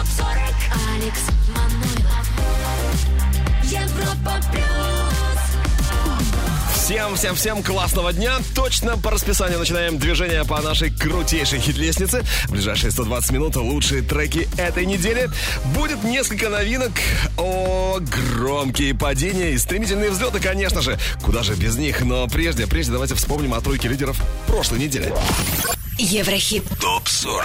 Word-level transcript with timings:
ТОП 0.00 0.06
40 0.16 0.32
Алекс 0.94 1.20
Манойлов 1.48 2.26
Европа 3.64 4.40
плюс 4.50 4.64
Всем, 6.74 7.16
всем, 7.16 7.34
всем 7.34 7.62
классного 7.62 8.12
дня. 8.12 8.38
Точно 8.54 8.96
по 8.96 9.10
расписанию 9.10 9.58
начинаем 9.58 9.98
движение 9.98 10.44
по 10.44 10.60
нашей 10.62 10.90
крутейшей 10.90 11.60
хит-лестнице. 11.60 12.22
В 12.46 12.52
ближайшие 12.52 12.90
120 12.90 13.30
минут 13.30 13.56
лучшие 13.56 14.02
треки 14.02 14.48
этой 14.56 14.86
недели. 14.86 15.28
Будет 15.74 16.02
несколько 16.02 16.48
новинок. 16.48 16.92
О, 17.36 17.98
громкие 18.00 18.94
падения 18.94 19.52
и 19.52 19.58
стремительные 19.58 20.10
взлеты, 20.10 20.40
конечно 20.40 20.80
же. 20.80 20.98
Куда 21.22 21.42
же 21.42 21.54
без 21.54 21.76
них? 21.76 22.00
Но 22.00 22.26
прежде, 22.26 22.66
прежде 22.66 22.92
давайте 22.92 23.14
вспомним 23.14 23.54
о 23.54 23.60
тройке 23.60 23.88
лидеров 23.88 24.16
прошлой 24.46 24.78
недели. 24.78 25.12
Еврохит 26.02 26.64
Топ 26.80 27.06
40. 27.06 27.44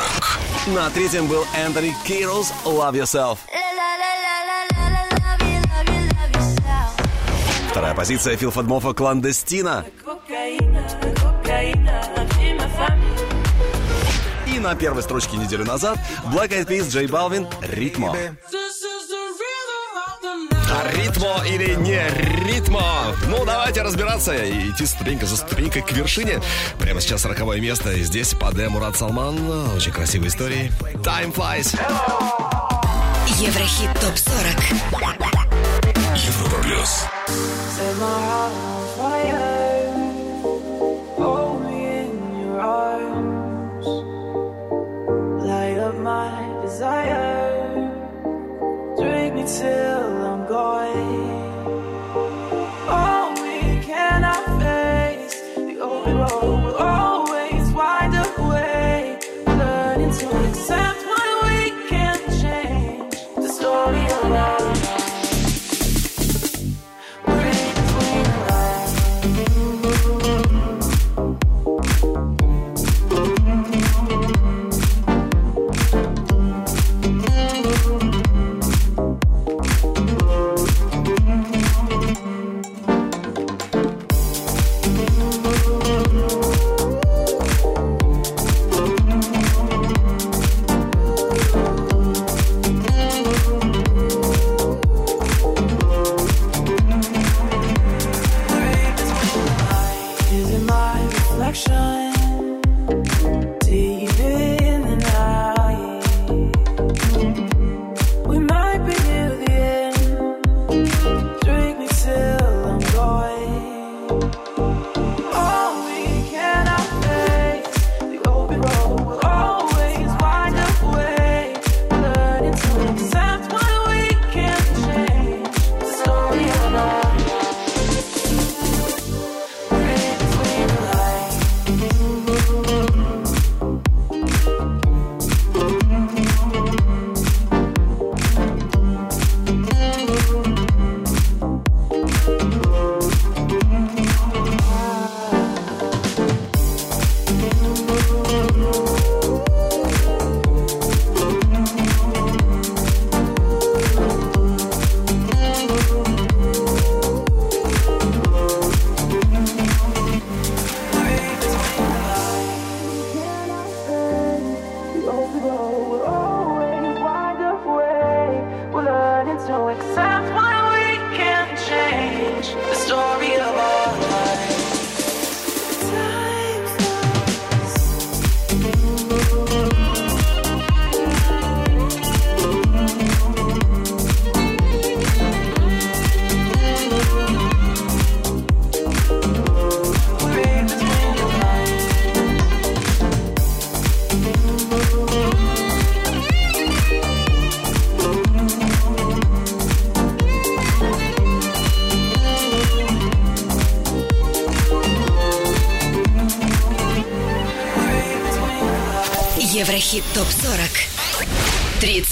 На 0.67 0.89
третьем 0.89 1.27
был 1.27 1.45
Энтони 1.53 1.93
Кейрлс 2.05 2.53
«Love 2.63 2.93
Yourself». 2.93 3.39
Вторая 7.69 7.93
позиция 7.93 8.37
Фил 8.37 8.51
Фадмофа 8.51 8.93
«Кландестина». 8.93 9.83
И 14.47 14.59
на 14.59 14.75
первой 14.75 15.03
строчке 15.03 15.35
неделю 15.35 15.65
назад 15.65 15.99
Black 16.27 16.51
Eyed 16.51 16.67
Peas, 16.67 16.89
Джей 16.89 17.07
Балвин 17.07 17.45
«Ритмо». 17.61 18.15
А 18.15 18.64
ритмо 20.93 21.43
или 21.45 21.75
не 21.75 22.01
ритмо? 22.45 23.15
Ну, 23.27 23.45
давайте 23.45 23.81
разбираться 23.81 24.33
и 24.33 24.69
идти 24.69 24.85
ступенька 24.85 25.25
за 25.25 25.37
ступенькой 25.37 25.81
к 25.81 25.91
вершине. 25.91 26.41
Прямо 26.79 27.01
сейчас 27.01 27.21
сороковое 27.21 27.59
место. 27.59 27.91
И 27.91 28.03
здесь 28.03 28.33
Паде 28.33 28.69
Мурат 28.69 28.95
Салман. 28.97 29.37
Очень 29.75 29.91
красивые 29.91 30.29
истории. 30.29 30.71
Time 31.03 31.33
flies. 31.33 31.77
Еврохит 33.37 33.93
ТОП 33.99 34.17
40 34.17 35.25
Европа 36.15 36.63
плюс. 36.63 37.05
Set 37.75 37.95
my 37.99 38.19
heart 38.27 38.53
on 38.71 38.83
fire. 38.97 39.91
Hold 41.17 41.65
me 41.65 41.77
in 42.01 42.11
your 42.39 42.61
arms. 42.61 43.87
Light 45.45 45.77
up 45.79 45.95
my 45.99 46.31
desire. 46.63 47.91
Drink 48.97 49.33
me 49.35 49.43
till 49.43 49.94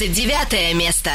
39 0.04 0.74
место 0.74 1.12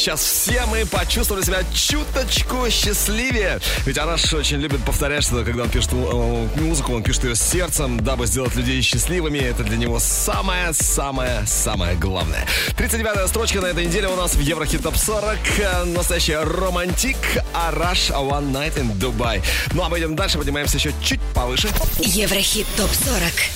сейчас 0.00 0.22
все 0.22 0.64
мы 0.66 0.86
почувствовали 0.86 1.44
себя 1.44 1.58
чуточку 1.74 2.70
счастливее. 2.70 3.60
Ведь 3.84 3.98
Араш 3.98 4.32
очень 4.32 4.56
любит 4.56 4.82
повторять, 4.82 5.24
что 5.24 5.44
когда 5.44 5.64
он 5.64 5.68
пишет 5.68 5.90
э, 5.92 6.48
музыку, 6.56 6.94
он 6.94 7.02
пишет 7.02 7.24
ее 7.24 7.36
сердцем, 7.36 8.00
дабы 8.00 8.26
сделать 8.26 8.54
людей 8.54 8.80
счастливыми. 8.80 9.38
Это 9.38 9.62
для 9.62 9.76
него 9.76 9.98
самое-самое-самое 9.98 11.96
главное. 11.96 12.46
39-я 12.78 13.28
строчка 13.28 13.60
на 13.60 13.66
этой 13.66 13.84
неделе 13.84 14.08
у 14.08 14.16
нас 14.16 14.34
в 14.34 14.40
Еврохит 14.40 14.82
Топ 14.82 14.96
40. 14.96 15.36
Настоящая 15.84 16.44
романтик 16.44 17.18
Араш 17.52 18.10
One 18.10 18.52
Night 18.52 18.76
in 18.76 18.96
Dubai. 18.98 19.42
Ну 19.74 19.82
а 19.82 19.90
мы 19.90 19.98
идем 19.98 20.16
дальше, 20.16 20.38
поднимаемся 20.38 20.78
еще 20.78 20.94
чуть 21.02 21.20
повыше. 21.34 21.68
Еврохит 21.98 22.66
ТОП-40 22.78 23.50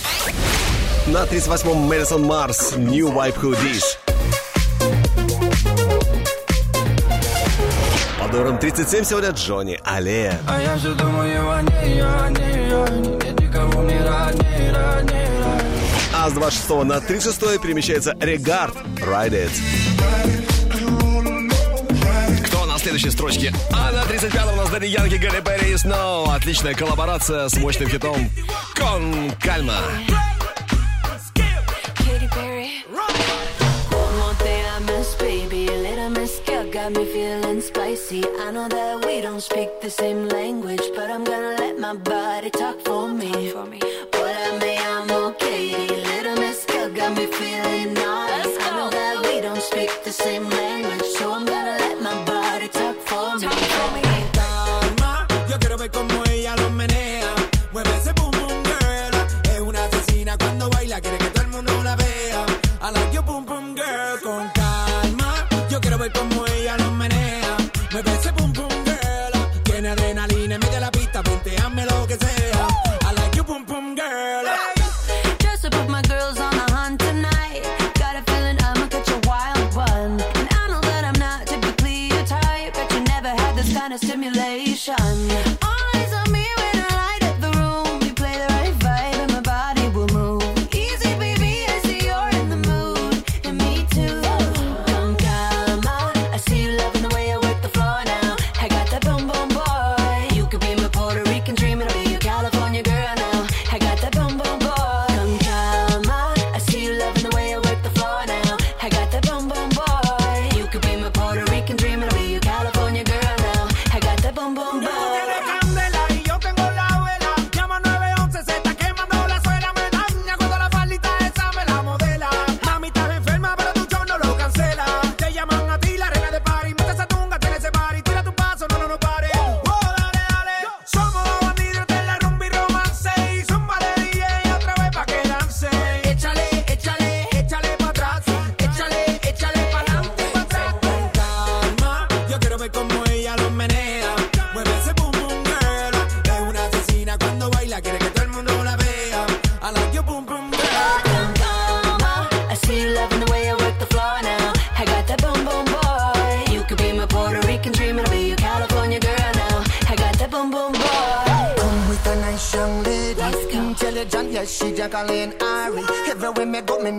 На 1.06 1.24
38-м 1.24 1.78
Мэдисон 1.78 2.22
Марс 2.22 2.74
New 2.76 3.08
Vibe 3.08 3.40
Who 3.40 3.56
This. 3.62 4.03
Под 8.34 8.40
номером 8.40 8.58
37 8.58 9.04
сегодня 9.04 9.30
Джонни 9.30 9.78
Аллея. 9.84 10.40
А 10.48 10.60
я 10.60 10.76
все 10.76 10.92
думаю 10.94 11.50
о 11.52 11.62
ней, 11.62 12.02
о 12.02 12.30
ней, 12.30 12.74
о 12.74 12.88
ней 12.88 13.14
Нет 13.22 13.38
никого 13.38 13.80
родней, 13.80 14.00
родней, 14.00 14.72
родней 14.72 15.28
А 16.12 16.28
с 16.28 16.32
26 16.32 16.68
на 16.82 17.00
36 17.00 17.62
перемещается 17.62 18.16
Регард 18.18 18.74
Ride 18.96 19.48
It. 19.48 19.52
Кто 22.44 22.66
на 22.66 22.76
следующей 22.78 23.10
строчке? 23.10 23.54
А 23.72 23.92
на 23.92 24.02
35 24.02 24.52
у 24.52 24.56
нас 24.56 24.68
Дэдди 24.68 24.86
Янки, 24.86 25.14
Гэлли 25.14 25.40
Перри 25.40 25.72
и 25.72 25.76
Сноу. 25.76 26.28
Отличная 26.28 26.74
коллаборация 26.74 27.48
с 27.48 27.56
мощным 27.56 27.88
хитом 27.88 28.28
Кон 28.74 29.30
Кальма. 29.40 29.78
Katy 30.08 30.33
got 36.84 36.92
me 36.92 37.04
feeling 37.06 37.62
spicy. 37.62 38.22
I 38.40 38.50
know 38.50 38.68
that 38.68 39.06
we 39.06 39.22
don't 39.22 39.40
speak 39.40 39.80
the 39.80 39.88
same 39.88 40.28
language, 40.28 40.82
but 40.94 41.10
I'm 41.10 41.24
gonna 41.24 41.56
let 41.58 41.78
my 41.78 41.94
body 41.94 42.50
talk 42.50 42.78
for 42.80 43.08
me. 43.08 43.32
Hola, 43.52 44.58
me 44.60 44.76
llamo 44.76 45.38
Katie. 45.38 45.96
Little 45.96 46.36
miss 46.36 46.66
girl 46.66 46.90
got 46.90 47.16
me 47.16 47.24
feeling 47.24 47.94
naughty. 47.94 48.50
I 48.66 48.70
know 48.76 48.90
that 48.90 49.22
we 49.24 49.40
don't 49.40 49.62
speak 49.62 50.04
the 50.04 50.12
same 50.12 50.46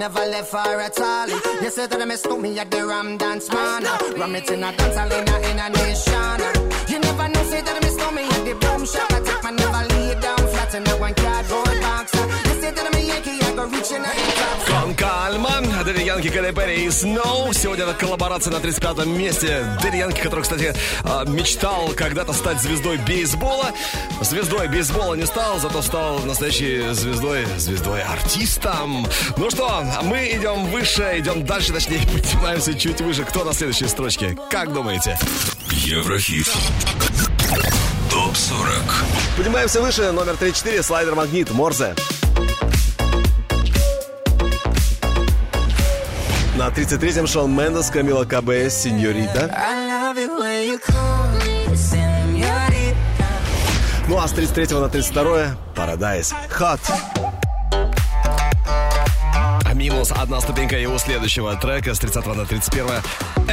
never 0.05 0.29
left 0.29 0.51
her 0.51 0.79
at 0.81 0.99
all. 0.99 1.27
You 1.63 1.69
say 1.71 1.87
that 1.87 1.99
I 1.99 2.05
miss 2.05 2.23
me 2.27 2.59
at 2.59 2.69
the 2.69 2.85
Ram 2.85 3.17
Dance 3.17 3.51
Man. 3.51 3.83
Ram 4.19 4.35
it 4.35 4.51
in 4.51 4.63
a 4.63 4.71
dance 4.77 4.97
hall 4.97 5.11
in 5.11 5.27
a, 5.27 5.35
in 5.49 5.57
a 5.57 5.67
nation. 5.81 6.39
You 6.91 6.99
never 6.99 7.27
know, 7.27 7.43
say 7.49 7.61
that 7.61 7.75
I 7.75 7.79
miss 7.79 7.97
me 8.13 8.23
at 8.35 8.45
the 8.45 8.53
boom 8.61 8.85
shop. 8.85 9.11
I 9.11 9.19
take 9.21 9.43
my 9.43 9.49
never 9.49 9.83
lay 9.93 10.13
down 10.21 10.37
flat 10.37 10.75
in 10.75 10.87
a 10.87 10.97
one 10.97 11.15
cardboard 11.15 11.81
box. 11.81 12.44
Кон 14.67 14.95
Кальма, 14.95 15.61
Дэдди 15.85 16.01
Янки, 16.01 16.29
Кэлли 16.29 16.51
Перри 16.51 16.85
и 16.85 16.89
Сноу. 16.89 17.53
Сегодня 17.53 17.85
это 17.85 17.93
коллаборация 17.93 18.51
на 18.51 18.59
35 18.59 19.05
месте. 19.05 19.65
Дэдди 19.81 19.97
Янки, 19.97 20.21
который, 20.21 20.41
кстати, 20.41 20.75
а, 21.03 21.23
мечтал 21.25 21.89
когда-то 21.95 22.33
стать 22.33 22.61
звездой 22.61 22.97
бейсбола. 22.97 23.67
Звездой 24.21 24.67
бейсбола 24.67 25.13
не 25.13 25.25
стал, 25.25 25.59
зато 25.59 25.81
стал 25.81 26.19
настоящей 26.19 26.93
звездой, 26.93 27.45
звездой 27.57 28.01
артистом. 28.01 29.07
Ну 29.37 29.49
что, 29.51 29.85
мы 30.03 30.27
идем 30.31 30.65
выше, 30.65 31.15
идем 31.19 31.45
дальше, 31.45 31.71
точнее, 31.71 31.99
поднимаемся 32.13 32.73
чуть 32.73 33.01
выше. 33.01 33.23
Кто 33.25 33.43
на 33.43 33.53
следующей 33.53 33.87
строчке? 33.87 34.37
Как 34.49 34.73
думаете? 34.73 35.17
Еврохит. 35.71 36.47
Топ 38.09 38.35
40. 38.35 38.69
Поднимаемся 39.37 39.81
выше, 39.81 40.11
номер 40.11 40.35
34, 40.37 40.81
слайдер 40.83 41.15
Магнит, 41.15 41.51
Морзе. 41.51 41.95
На 46.57 46.69
33-м 46.69 47.27
Шон 47.27 47.53
Мендес, 47.53 47.89
Камила 47.89 48.23
Синьорита. 48.69 49.51
Me 50.15 51.75
señorita. 51.75 52.95
Ну 54.07 54.17
а 54.17 54.27
с 54.27 54.31
33 54.31 54.79
на 54.79 54.87
32 54.87 55.57
Paradise 55.75 56.33
Hot. 56.57 57.24
А 59.85 59.87
минус 59.87 60.11
одна 60.11 60.41
ступенька 60.41 60.79
его 60.79 60.97
следующего 60.97 61.55
трека 61.57 61.93
с 61.93 61.99
30 61.99 62.25
на 62.25 62.45
31 62.45 62.85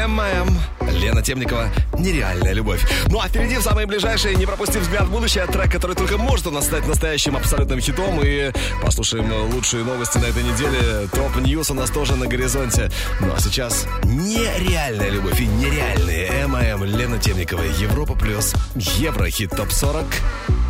ММ. 0.08 0.58
Лена 0.92 1.20
Темникова 1.20 1.68
«Нереальная 1.98 2.54
любовь». 2.54 2.82
Ну 3.08 3.20
а 3.20 3.28
впереди 3.28 3.58
в 3.58 3.62
самые 3.62 3.86
ближайшие 3.86 4.34
«Не 4.36 4.46
пропусти 4.46 4.78
взгляд 4.78 5.08
в 5.08 5.10
будущее» 5.10 5.46
трек, 5.46 5.70
который 5.70 5.94
только 5.94 6.16
может 6.16 6.46
у 6.46 6.50
нас 6.50 6.64
стать 6.64 6.86
настоящим 6.86 7.36
абсолютным 7.36 7.80
хитом. 7.80 8.18
И 8.22 8.50
послушаем 8.80 9.30
лучшие 9.52 9.84
новости 9.84 10.16
на 10.16 10.24
этой 10.24 10.42
неделе. 10.42 11.06
Top 11.12 11.36
News 11.36 11.70
у 11.70 11.74
нас 11.74 11.90
тоже 11.90 12.16
на 12.16 12.26
горизонте. 12.26 12.90
Ну 13.20 13.34
а 13.36 13.38
сейчас 13.38 13.86
«Нереальная 14.04 15.10
любовь» 15.10 15.38
и 15.38 15.46
«Нереальные» 15.46 16.46
ММ. 16.46 16.84
Лена 16.84 17.18
Темникова, 17.18 17.62
Европа 17.78 18.14
Плюс, 18.14 18.54
Еврохит 18.74 19.50
Топ 19.50 19.70
40. 19.70 20.06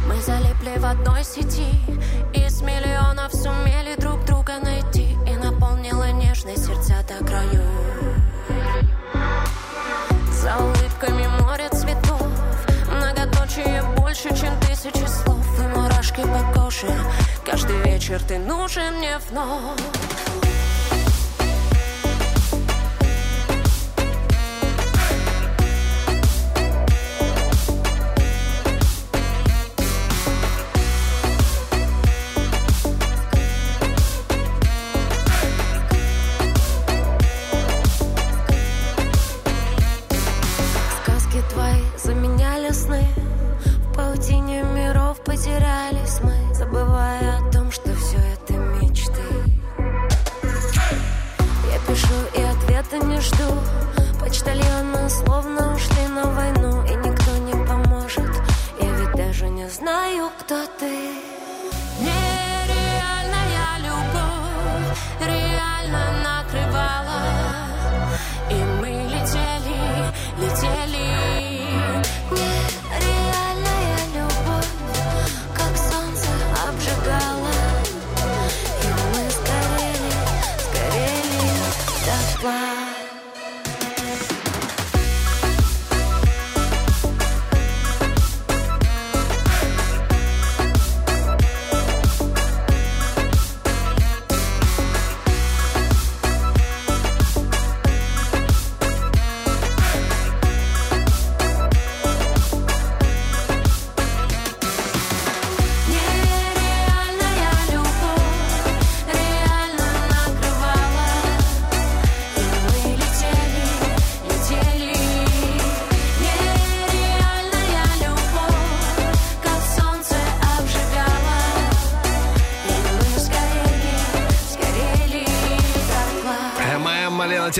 Мы 0.08 0.20
залипли 0.20 0.78
в 0.78 0.84
одной 0.84 1.22
сети 1.22 1.68
Из 2.34 2.60
миллионов 2.60 3.32
сумели 3.32 3.94
друг 3.96 4.24
друга 4.24 4.58
найти 4.60 4.81
наполнила 5.82 6.12
нежные 6.12 6.56
сердца 6.56 6.94
до 7.08 7.24
краю. 7.24 7.62
За 10.30 10.56
улыбками 10.56 11.26
море 11.40 11.68
цветов 11.70 12.26
Многоточие 12.90 13.82
больше, 13.96 14.28
чем 14.28 14.58
тысячи 14.60 15.06
слов. 15.06 15.44
И 15.58 15.62
мурашки 15.76 16.22
по 16.22 16.60
коже 16.60 16.92
Каждый 17.44 17.76
вечер 17.82 18.20
ты 18.22 18.38
нужен 18.38 18.98
мне 18.98 19.18
вновь 19.30 19.80
жду. 53.22 53.54
Почтальона 54.20 55.08
словно 55.08 55.74
ушли 55.74 56.06
на 56.08 56.24
войну 56.24 56.84
И 56.84 56.94
никто 56.94 57.36
не 57.38 57.66
поможет. 57.66 58.30
Я 58.80 58.90
ведь 58.96 59.12
даже 59.12 59.48
не 59.48 59.68
знаю, 59.68 60.30
кто 60.40 60.66
ты. 60.78 61.01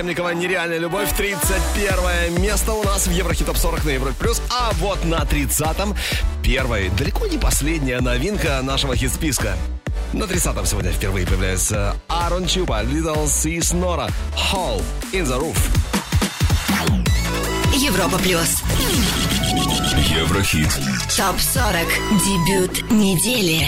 совсем 0.03 0.09
никого 0.09 0.33
нереальная 0.33 0.79
любовь. 0.79 1.13
31 1.17 2.43
место 2.43 2.73
у 2.73 2.83
нас 2.83 3.07
в 3.07 3.13
Еврохит 3.13 3.47
Топ 3.47 3.57
40 3.57 3.85
на 3.85 3.91
Европе 3.91 4.17
Плюс. 4.19 4.43
А 4.51 4.73
вот 4.79 5.05
на 5.05 5.23
30-м 5.23 5.95
первая, 6.43 6.91
далеко 6.91 7.27
не 7.27 7.39
последняя 7.39 8.01
новинка 8.01 8.61
нашего 8.63 8.97
хит-списка. 8.97 9.57
На 10.13 10.25
30-м 10.25 10.67
сегодня 10.67 10.91
впервые 10.91 11.27
появляется 11.27 11.95
Арон 12.09 12.47
Чупа, 12.47 12.83
Little 12.83 13.27
Sea 13.27 13.59
Snora, 13.59 14.11
Hall 14.35 14.83
in 15.13 15.25
the 15.25 15.39
Roof. 15.39 15.59
Европа 17.75 18.19
Плюс. 18.19 18.63
Еврохит. 20.09 20.69
Топ 21.17 21.39
40. 21.39 21.87
Дебют 22.25 22.91
недели. 22.91 23.67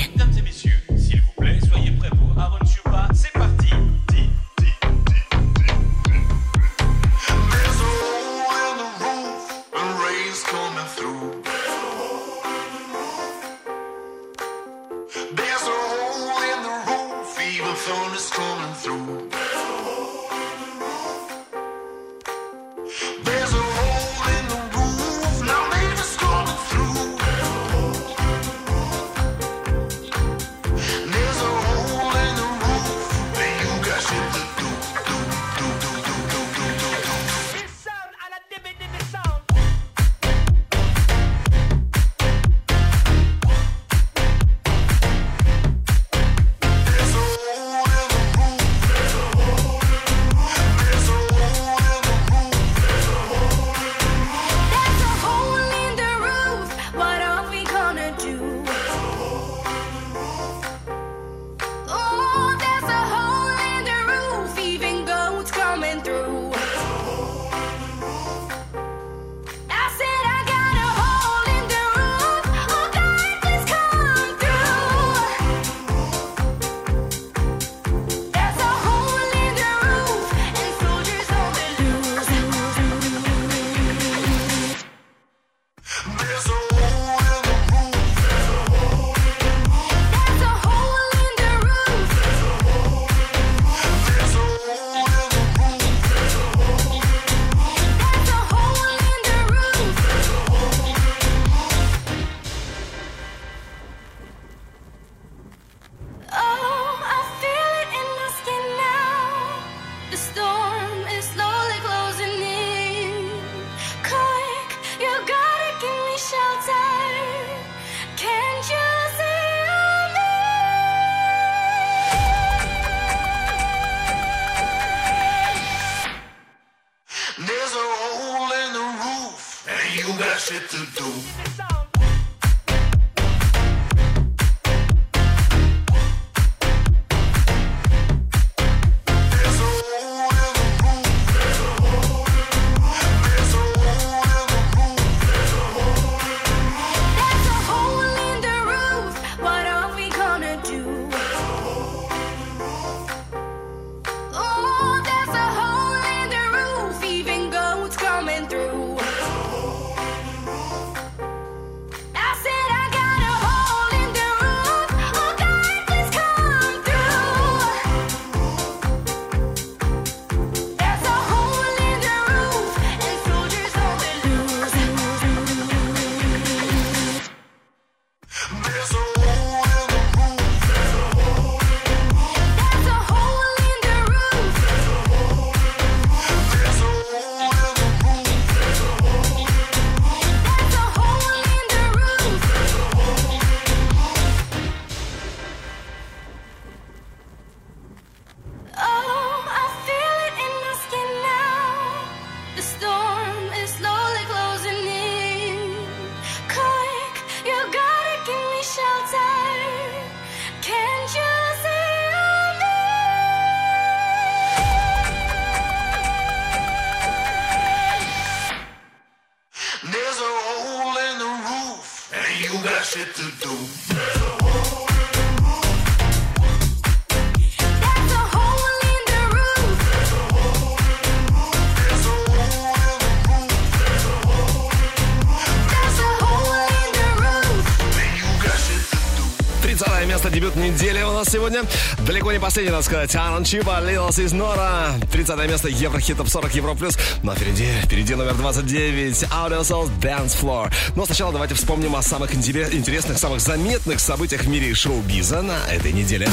нас 241.24 241.32
сегодня. 241.32 241.62
Далеко 242.06 242.32
не 242.32 242.38
последний, 242.38 242.70
надо 242.70 242.84
сказать. 242.84 243.14
Анон 243.16 243.44
Чиба, 243.44 243.80
Лилас 243.80 244.18
из 244.18 244.32
Нора. 244.32 244.94
30 245.10 245.48
место 245.48 245.68
Еврохит 245.68 246.16
Топ 246.16 246.28
40 246.28 246.54
Евро 246.54 246.74
плюс. 246.74 246.98
Но 247.22 247.34
впереди, 247.34 247.66
впереди 247.84 248.14
номер 248.14 248.34
29. 248.34 249.24
Audio 249.24 249.60
Souls 249.60 249.90
Dance 250.00 250.38
Floor. 250.40 250.72
Но 250.96 251.06
сначала 251.06 251.32
давайте 251.32 251.54
вспомним 251.54 251.96
о 251.96 252.02
самых 252.02 252.34
интересных, 252.34 253.18
самых 253.18 253.40
заметных 253.40 254.00
событиях 254.00 254.42
в 254.42 254.48
мире 254.48 254.74
шоу-биза 254.74 255.42
на 255.42 255.58
этой 255.70 255.92
неделе. 255.92 256.28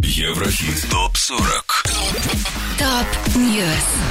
Еврохит 0.00 0.86
Топ 0.90 1.16
40. 1.16 1.84
Топ 2.78 3.36
Ньюс. 3.36 4.07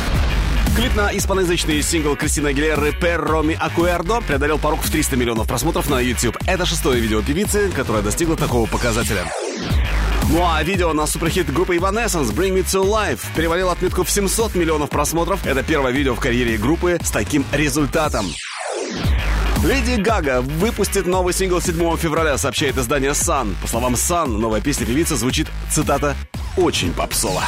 Клип 0.78 0.96
на 0.96 1.10
испаноязычный 1.18 1.82
сингл 1.82 2.16
Кристины 2.16 2.50
Агилеры 2.50 2.92
«Перроми 2.92 3.58
Акуэрдо» 3.60 4.22
преодолел 4.22 4.60
порог 4.60 4.80
в 4.84 4.92
300 4.92 5.16
миллионов 5.16 5.48
просмотров 5.48 5.90
на 5.90 6.00
YouTube. 6.00 6.38
Это 6.46 6.68
шестое 6.68 7.02
видео 7.02 7.24
певицы, 7.24 7.72
которое 7.72 8.04
достигло 8.04 8.38
такого 8.38 8.70
показателя. 8.70 9.26
Ну 10.30 10.46
а 10.48 10.62
видео 10.62 10.94
на 10.94 11.08
суперхит 11.08 11.52
группы 11.52 11.78
Evanescence 11.78 12.32
«Bring 12.32 12.54
Me 12.54 12.64
To 12.64 12.86
Life» 12.86 13.22
перевалило 13.36 13.72
отметку 13.72 14.04
в 14.04 14.12
700 14.12 14.54
миллионов 14.54 14.92
просмотров. 14.92 15.44
Это 15.48 15.64
первое 15.64 15.92
видео 15.92 16.14
в 16.14 16.20
карьере 16.20 16.58
группы 16.58 17.00
с 17.04 17.10
таким 17.10 17.44
результатом. 17.52 18.28
Леди 19.64 20.00
Гага 20.00 20.42
выпустит 20.42 21.08
новый 21.08 21.34
сингл 21.34 21.60
7 21.60 21.98
февраля, 21.98 22.38
сообщает 22.38 22.78
издание 22.78 23.14
Sun. 23.14 23.56
По 23.64 23.68
словам 23.68 23.96
Sun, 23.96 24.38
новая 24.38 24.62
песня 24.62 24.86
певицы 24.86 25.16
звучит, 25.16 25.48
цитата, 25.72 26.16
«очень 26.56 26.94
попсово». 26.94 27.42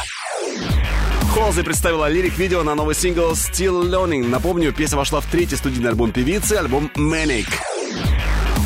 Холзи 1.30 1.62
представила 1.62 2.08
лирик-видео 2.08 2.64
на 2.64 2.74
новый 2.74 2.96
сингл 2.96 3.30
Still 3.32 3.84
Learning. 3.84 4.26
Напомню, 4.26 4.72
песня 4.72 4.98
вошла 4.98 5.20
в 5.20 5.26
третий 5.26 5.54
студийный 5.54 5.90
альбом 5.90 6.10
певицы, 6.10 6.54
альбом 6.54 6.90
Manic. 6.96 7.46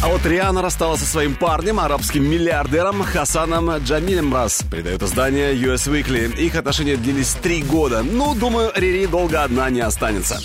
А 0.03 0.09
вот 0.09 0.25
Риана 0.25 0.63
рассталась 0.63 1.01
со 1.01 1.07
своим 1.07 1.35
парнем, 1.35 1.79
арабским 1.79 2.29
миллиардером 2.29 3.03
Хасаном 3.03 3.71
Джамилем 3.79 4.31
Брас, 4.31 4.65
передает 4.71 5.03
издание 5.03 5.55
US 5.55 5.89
Weekly. 5.89 6.35
Их 6.39 6.55
отношения 6.55 6.97
длились 6.97 7.35
три 7.35 7.63
года. 7.63 8.03
Ну, 8.03 8.35
думаю, 8.35 8.73
Рири 8.75 9.07
долго 9.07 9.43
одна 9.43 9.69
не 9.69 9.81
останется. 9.81 10.41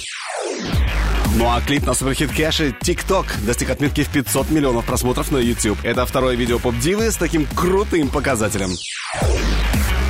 Ну 1.35 1.49
а 1.49 1.61
клип 1.61 1.85
на 1.85 1.93
суперхит 1.93 2.31
Кэши 2.31 2.75
TikTok 2.81 3.45
достиг 3.45 3.69
отметки 3.69 4.03
в 4.03 4.09
500 4.09 4.49
миллионов 4.49 4.85
просмотров 4.85 5.31
на 5.31 5.37
YouTube. 5.37 5.77
Это 5.83 6.05
второе 6.05 6.35
видео 6.35 6.59
поп-дивы 6.59 7.11
с 7.11 7.15
таким 7.15 7.45
крутым 7.55 8.09
показателем. 8.09 8.71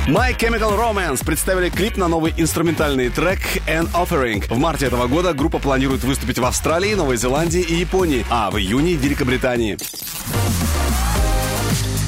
My 0.08 0.34
Chemical 0.36 0.76
Romance 0.76 1.24
представили 1.24 1.68
клип 1.68 1.96
на 1.96 2.08
новый 2.08 2.32
инструментальный 2.36 3.10
трек 3.10 3.38
An 3.66 3.88
Offering. 3.92 4.44
В 4.52 4.58
марте 4.58 4.86
этого 4.86 5.06
года 5.06 5.34
группа 5.34 5.58
планирует 5.58 6.02
выступить 6.04 6.38
в 6.38 6.44
Австралии, 6.44 6.94
Новой 6.94 7.16
Зеландии 7.16 7.60
и 7.60 7.74
Японии, 7.74 8.24
а 8.30 8.50
в 8.50 8.58
июне 8.58 8.96
в 8.96 9.00
Великобритании. 9.00 9.78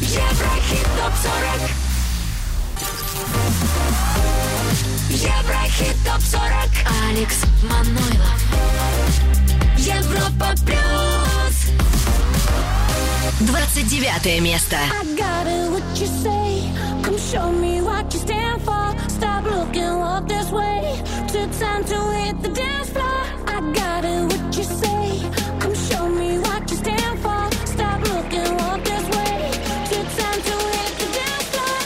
Еврохит 0.00 0.86
ТОП-40 0.98 1.70
Еврохит 5.10 5.96
ТОП-40 6.04 6.70
Алекс 7.08 7.44
Манойлов 7.62 8.42
Европа 9.76 10.54
Плюс 10.64 11.70
29 13.40 14.40
место 14.40 14.76
I 14.76 15.04
got 15.14 15.46
it, 15.46 15.70
what 15.70 15.82
you 16.00 16.06
say. 16.06 16.91
Come 17.02 17.18
show 17.18 17.50
me 17.50 17.82
what 17.82 18.12
you 18.14 18.20
stand 18.20 18.62
for. 18.62 18.94
Stop 19.08 19.44
looking, 19.44 19.98
walk 19.98 20.28
this 20.28 20.50
way. 20.50 21.02
Took 21.28 21.50
time 21.58 21.84
to 21.84 21.98
hit 22.12 22.42
the 22.42 22.48
dance 22.50 22.90
floor. 22.90 23.22
I 23.46 23.72
got 23.74 24.04
it, 24.04 24.22
what 24.30 24.56
you 24.56 24.64
say. 24.64 25.30
Come 25.60 25.74
show 25.74 26.08
me 26.08 26.38
what 26.38 26.70
you 26.70 26.76
stand 26.76 27.18
for. 27.18 27.50
Stop 27.66 28.00
looking, 28.02 28.56
walk 28.56 28.84
this 28.84 29.06
way. 29.16 29.50
Took 29.90 30.08
time 30.20 30.40
to 30.48 30.54
hit 30.76 30.92
the 31.00 31.08
dance 31.18 31.48
floor. 31.52 31.82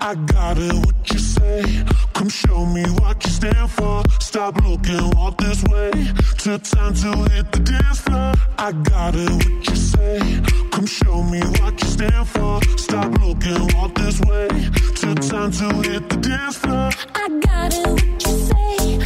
I 0.00 0.14
got 0.14 0.58
it, 0.58 0.72
what 0.74 1.10
you 1.10 1.18
say. 1.18 1.84
Come 2.24 2.30
show 2.30 2.64
me 2.64 2.82
what 3.00 3.22
you 3.22 3.30
stand 3.30 3.70
for. 3.70 4.02
Stop 4.18 4.56
looking, 4.64 5.10
walk 5.10 5.36
this 5.36 5.62
way. 5.64 5.90
Took 6.38 6.62
time 6.62 6.94
to 6.94 7.30
hit 7.30 7.52
the 7.52 7.58
dance 7.58 8.00
floor. 8.00 8.32
I 8.56 8.72
got 8.72 9.14
it, 9.14 9.30
what 9.30 9.68
you 9.68 9.76
say. 9.76 10.40
Come 10.70 10.86
show 10.86 11.22
me 11.22 11.40
what 11.60 11.78
you 11.82 11.86
stand 11.86 12.26
for. 12.26 12.62
Stop 12.78 13.12
looking, 13.20 13.76
walk 13.76 13.94
this 13.96 14.22
way. 14.22 14.48
Took 14.94 15.20
time 15.20 15.52
to 15.52 15.68
hit 15.86 16.08
the 16.08 16.16
dance 16.16 16.56
floor. 16.56 16.88
I 17.14 17.28
got 17.42 17.74
it, 17.74 17.88
what 17.88 18.26
you 18.26 18.38
say. 18.38 19.03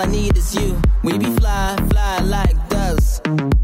I 0.00 0.06
need 0.06 0.34
is 0.34 0.54
you. 0.54 0.80
We 1.02 1.18
be 1.18 1.26
fly, 1.36 1.76
fly 1.90 2.20
like 2.20 2.56
dust. 2.70 3.20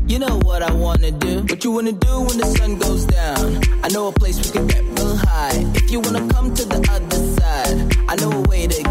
You 0.06 0.18
know 0.18 0.38
what 0.40 0.62
I 0.62 0.70
wanna 0.70 1.10
do. 1.10 1.40
What 1.48 1.64
you 1.64 1.70
wanna 1.70 1.92
do 1.92 2.20
when 2.20 2.36
the 2.36 2.44
sun 2.58 2.78
goes 2.78 3.06
down? 3.06 3.62
I 3.82 3.88
know 3.88 4.08
a 4.08 4.12
place 4.12 4.36
we 4.36 4.50
can 4.52 4.66
get 4.66 4.82
real 4.98 5.16
hide. 5.16 5.74
If 5.74 5.90
you 5.90 6.00
wanna 6.00 6.28
come 6.28 6.52
to 6.52 6.64
the 6.66 6.80
other 6.92 7.22
side, 7.40 7.96
I 8.06 8.16
know 8.16 8.32
a 8.32 8.42
way 8.50 8.66
to 8.66 8.85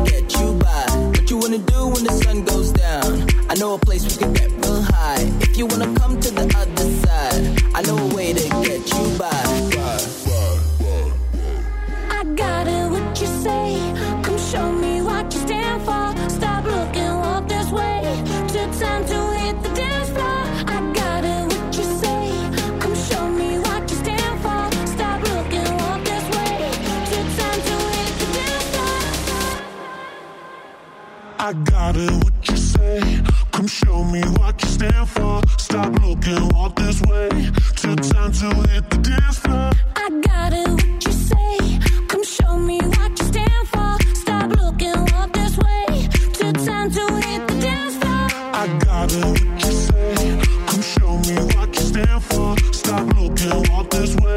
You 5.55 5.65
wanna 5.67 5.85
come 5.97 6.04
I 31.45 31.53
got 31.53 31.95
it, 31.95 32.11
what 32.23 32.49
you 32.49 32.57
say. 32.57 33.21
Come 33.51 33.67
show 33.67 34.03
me 34.03 34.19
what 34.39 34.59
you 34.63 34.67
stand 34.67 35.07
for. 35.07 35.41
Stop 35.59 35.93
looking, 36.01 36.49
walk 36.55 36.75
this 36.75 36.99
way. 37.03 37.29
Took 37.75 38.01
time 38.01 38.31
to 38.31 38.49
hit 38.71 38.89
the 38.89 38.97
dance 38.97 39.37
floor. 39.37 39.69
I 39.95 40.09
got 40.25 40.53
it, 40.53 40.67
what 40.67 41.05
you 41.05 41.11
say. 41.11 41.79
Come 42.07 42.23
show 42.23 42.57
me 42.57 42.79
what 42.79 43.19
you 43.19 43.25
stand 43.27 43.67
for. 43.67 44.15
Stop 44.15 44.55
looking, 44.59 44.97
walk 45.13 45.33
this 45.33 45.55
way. 45.55 46.09
Took 46.33 46.65
time 46.65 46.89
to 46.89 47.05
hit 47.27 47.47
the 47.47 47.59
dance 47.61 47.95
floor. 47.97 48.27
I 48.61 48.65
got 48.83 49.13
it, 49.13 49.23
what 49.23 49.65
you 49.65 49.71
say. 49.71 50.41
Come 50.65 50.81
show 50.81 51.17
me 51.29 51.35
what 51.53 51.75
you 51.75 51.81
stand 51.91 52.23
for. 52.23 52.57
Stop 52.73 53.05
looking, 53.19 53.71
walk 53.71 53.91
this 53.91 54.15
way. 54.15 54.34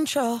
Control. 0.00 0.40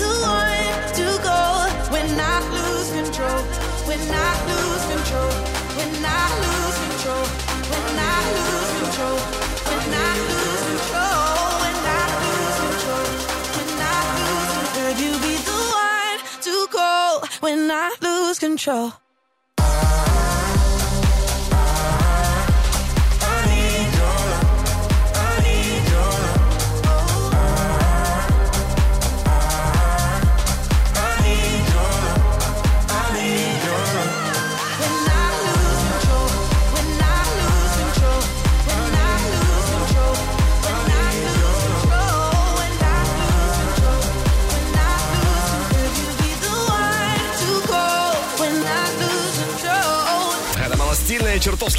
control? 18.61 18.93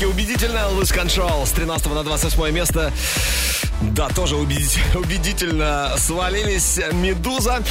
Малостильно 0.03 0.05
и 0.05 0.05
чертовски 0.05 0.05
убедительно. 0.05 0.59
Lose 0.73 0.93
Control 0.95 1.47
с 1.47 1.51
13 1.53 1.87
на 1.95 2.03
28 2.03 2.55
место. 2.55 2.93
Да, 3.83 4.09
тоже 4.09 4.37
убедить- 4.37 4.79
убедительно 4.95 5.93
свалились 5.99 6.79
Медуза. 6.93 7.63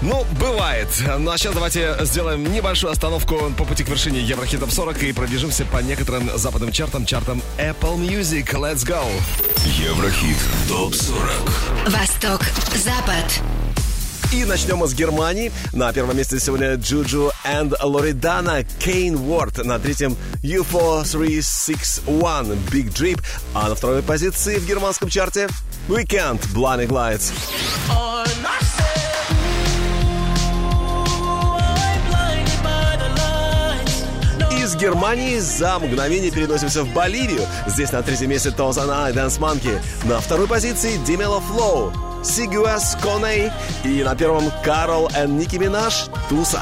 Ну, 0.00 0.24
бывает. 0.38 0.88
Ну, 1.18 1.30
а 1.30 1.38
сейчас 1.38 1.54
давайте 1.54 1.96
сделаем 2.00 2.42
небольшую 2.52 2.92
остановку 2.92 3.52
по 3.56 3.64
пути 3.64 3.84
к 3.84 3.88
вершине 3.88 4.20
Еврохитов 4.20 4.72
40 4.72 5.02
и 5.04 5.12
пробежимся 5.12 5.64
по 5.64 5.78
некоторым 5.78 6.30
западным 6.36 6.72
чартам, 6.72 7.06
чартам 7.06 7.42
Apple 7.58 7.96
Music. 7.98 8.46
Let's 8.52 8.84
go! 8.86 9.04
Еврохит 9.78 10.36
ТОП-40 10.68 11.90
Восток, 11.90 12.40
Запад. 12.74 13.40
И 14.32 14.44
начнем 14.44 14.78
мы 14.78 14.88
с 14.88 14.94
Германии. 14.94 15.52
На 15.74 15.92
первом 15.92 16.16
месте 16.16 16.40
сегодня 16.40 16.76
Джуджу 16.76 17.30
and 17.44 17.76
Лоридана 17.82 18.64
Кейн 18.78 19.16
Уорд. 19.16 19.62
На 19.62 19.78
третьем 19.78 20.16
UFO 20.42 21.02
361 21.02 22.56
Big 22.70 22.90
Drip. 22.90 23.20
А 23.52 23.68
на 23.68 23.74
второй 23.74 24.02
позиции 24.02 24.56
в 24.56 24.66
германском 24.66 25.10
чарте 25.10 25.48
Weekend 25.86 26.40
Blinding 26.54 26.88
Lights. 26.88 27.32
Из 34.62 34.76
Германии 34.76 35.40
за 35.40 35.80
мгновение 35.80 36.30
переносимся 36.30 36.84
в 36.84 36.94
Боливию. 36.94 37.40
Здесь 37.66 37.90
на 37.90 38.00
третьем 38.00 38.30
месте 38.30 38.52
Тозана 38.52 39.10
и 39.10 39.12
Dance 39.12 39.40
Monkey. 39.40 39.76
На 40.04 40.20
второй 40.20 40.46
позиции 40.46 40.98
Димело 41.04 41.40
Флоу, 41.40 41.92
Сигуас 42.22 42.96
Коней. 43.02 43.50
И 43.82 44.04
на 44.04 44.14
первом 44.14 44.52
Карл 44.62 45.08
и 45.08 45.26
Ники 45.26 45.56
Минаж 45.56 46.06
Туса. 46.28 46.60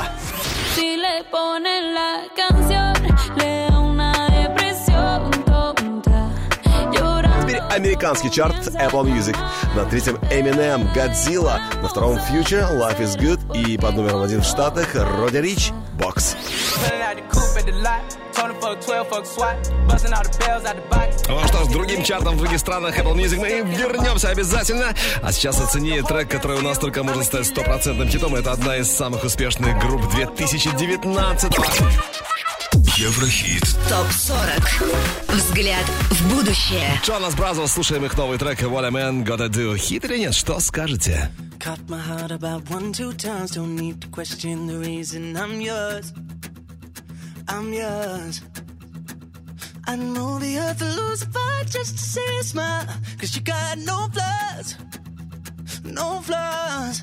Теперь 7.42 7.60
американский 7.70 8.30
чарт 8.30 8.68
Apple 8.68 9.04
Music. 9.04 9.36
На 9.76 9.84
третьем 9.84 10.16
Eminem, 10.30 10.90
Godzilla. 10.94 11.58
На 11.82 11.88
втором 11.88 12.16
Future, 12.16 12.66
Life 12.78 13.00
is 13.00 13.18
Good. 13.18 13.54
И 13.54 13.76
под 13.76 13.94
номером 13.94 14.22
один 14.22 14.40
в 14.40 14.46
Штатах 14.46 14.94
Роди 14.94 15.42
Рич, 15.42 15.72
Box. 20.90 21.24
Ну 21.28 21.46
что 21.46 21.64
ж, 21.64 21.68
другим 21.68 22.02
чартом 22.02 22.36
в 22.36 22.38
других 22.38 22.58
странах 22.58 22.98
Apple 22.98 23.14
Music 23.14 23.38
мы 23.38 23.48
вернемся 23.48 24.30
обязательно. 24.30 24.94
А 25.22 25.32
сейчас 25.32 25.60
оцени 25.60 26.00
трек, 26.02 26.30
который 26.30 26.58
у 26.58 26.62
нас 26.62 26.78
только 26.78 27.02
может 27.02 27.24
стать 27.24 27.46
стопроцентным 27.46 28.08
хитом. 28.08 28.34
Это 28.34 28.52
одна 28.52 28.76
из 28.76 28.90
самых 28.90 29.24
успешных 29.24 29.78
групп 29.78 30.08
2019 30.10 31.52
Еврохит 32.96 33.62
ТОП-40. 33.88 35.34
Взгляд 35.34 35.84
в 36.10 36.34
будущее. 36.34 37.00
Джонас 37.02 37.34
Бразос, 37.34 37.72
слушаем 37.72 38.04
их 38.04 38.16
новый 38.16 38.38
трек 38.38 38.62
What 38.62 38.84
a 38.84 38.90
Man 38.90 39.24
Gotta 39.24 39.48
Do. 39.48 39.76
Хит 39.76 40.04
или 40.04 40.18
нет? 40.18 40.34
Что 40.34 40.60
скажете? 40.60 41.30
Cut 41.58 41.78
my 41.88 42.00
heart 42.00 42.30
about 42.30 42.68
one, 42.70 42.92
two 42.92 43.12
times. 43.12 43.52
Don't 43.52 43.76
need 43.76 44.00
to 44.00 44.08
question 44.08 44.66
the 44.66 44.78
reason 44.78 45.36
I'm 45.36 45.60
yours. 45.60 46.12
I'm 47.52 47.72
yours. 47.72 48.40
I'd 49.86 49.98
move 49.98 50.40
the 50.40 50.58
earth 50.58 50.78
to 50.78 50.84
lose 51.00 51.22
a 51.22 51.26
fight 51.26 51.66
just 51.66 51.92
to 51.98 52.04
see 52.14 52.38
a 52.40 52.42
smile. 52.44 52.86
Cause 53.18 53.34
you 53.36 53.42
got 53.42 53.78
no 53.78 54.08
flaws. 54.14 54.68
No 55.84 56.20
flaws. 56.20 57.02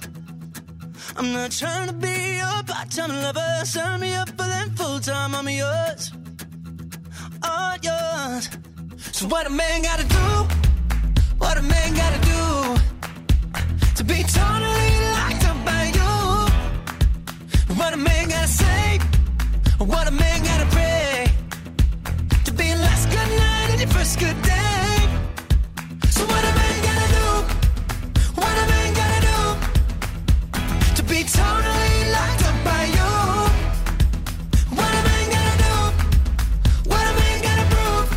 I'm 1.17 1.33
not 1.33 1.51
trying 1.51 1.87
to 1.89 1.93
be 1.93 2.37
your 2.37 2.63
part-time 2.63 3.13
lover. 3.25 3.65
Sign 3.65 3.99
me 3.99 4.13
up 4.13 4.29
for 4.29 4.47
them 4.53 4.69
full-time. 4.75 5.35
I'm 5.35 5.49
yours. 5.49 6.11
All 7.43 7.75
yours. 7.89 8.49
So 9.11 9.27
what 9.27 9.47
a 9.47 9.49
man 9.49 9.81
gotta 9.81 10.07
do? 10.17 10.25
What 11.37 11.57
a 11.57 11.61
man 11.61 11.93
gotta 11.93 12.19
do? 12.25 12.37
to 13.97 14.03
be 14.03 14.21
totally 14.21 14.89
locked 15.17 15.43
up 15.49 15.57
by 15.65 15.83
you. 15.97 16.13
What 17.79 17.93
a 17.93 17.97
man 17.97 18.29
gotta 18.29 18.47
say, 18.47 18.86
what 19.85 20.07
a 20.07 20.11
man 20.11 20.43
gotta 20.43 20.65
pray 20.67 21.27
to 22.45 22.51
be 22.53 22.67
your 22.67 22.77
last 22.77 23.09
good 23.09 23.29
night 23.37 23.69
and 23.71 23.79
your 23.79 23.89
first 23.89 24.19
good 24.19 24.41
day. 24.41 25.07
So 26.09 26.25
what 26.25 26.43
a 26.43 26.53
man 26.59 26.81
gotta 26.89 27.07
do, 27.17 27.27
what 28.41 28.57
a 28.57 28.65
man 28.73 28.93
gotta 29.01 29.21
do 29.29 29.39
to 30.95 31.03
be 31.03 31.23
totally 31.23 32.11
locked 32.15 32.43
up 32.49 32.57
by 32.65 32.83
you. 32.97 33.13
What 34.77 34.91
a 34.99 35.01
man 35.09 35.25
gotta 35.35 35.57
do, 35.65 35.75
what 36.89 37.05
a 37.11 37.13
man 37.21 37.37
gotta 37.47 37.65
prove 37.73 38.09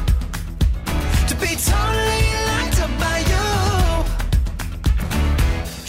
to 1.28 1.34
be 1.36 1.56
totally 1.56 2.26
locked 2.50 2.80
up 2.84 2.92
by 3.04 3.18
you. 3.32 3.46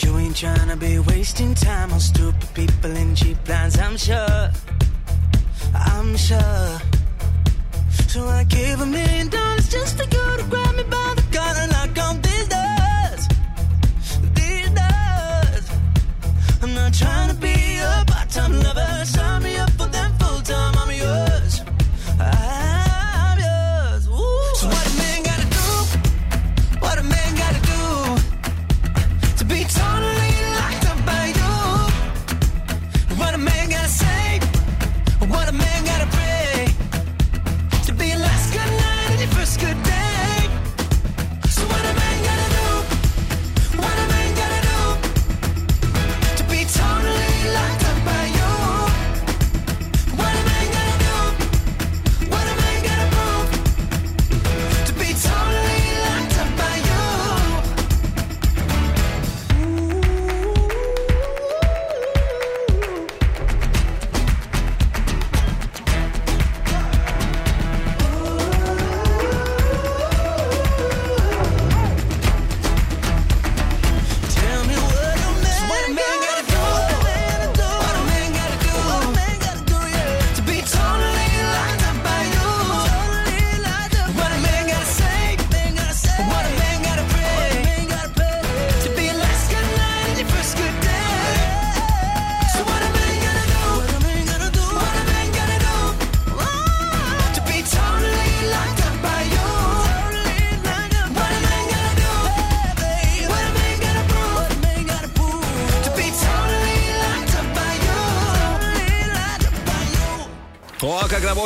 You 0.04 0.12
ain't 0.20 0.36
tryna 0.36 0.78
be 0.78 1.00
wasting 1.00 1.54
time 1.56 1.94
on 1.94 2.00
stupid 2.00 2.54
people 2.54 2.92
and 2.92 3.16
cheap 3.16 3.38
lines, 3.48 3.80
I'm 3.80 3.96
sure. 3.98 4.52
I'm 6.02 6.18
sure. 6.18 6.80
So 8.08 8.26
I 8.28 8.44
give 8.46 8.82
a 8.82 8.86
million 8.88 9.30
dollars 9.30 9.70
just 9.70 9.98
for 9.98 10.04
you 10.04 10.38
to 10.40 10.46
grab 10.50 10.76
me 10.76 10.84
by 10.90 11.14
the 11.16 11.24
collar 11.32 11.62
and 11.62 11.72
knock 11.72 11.96
on 12.08 12.16
these 12.26 12.48
doors. 12.56 13.22
These 14.34 14.70
doors. 14.82 15.66
I'm 16.64 16.74
not 16.74 16.92
trying 16.96 17.30
to 17.30 17.36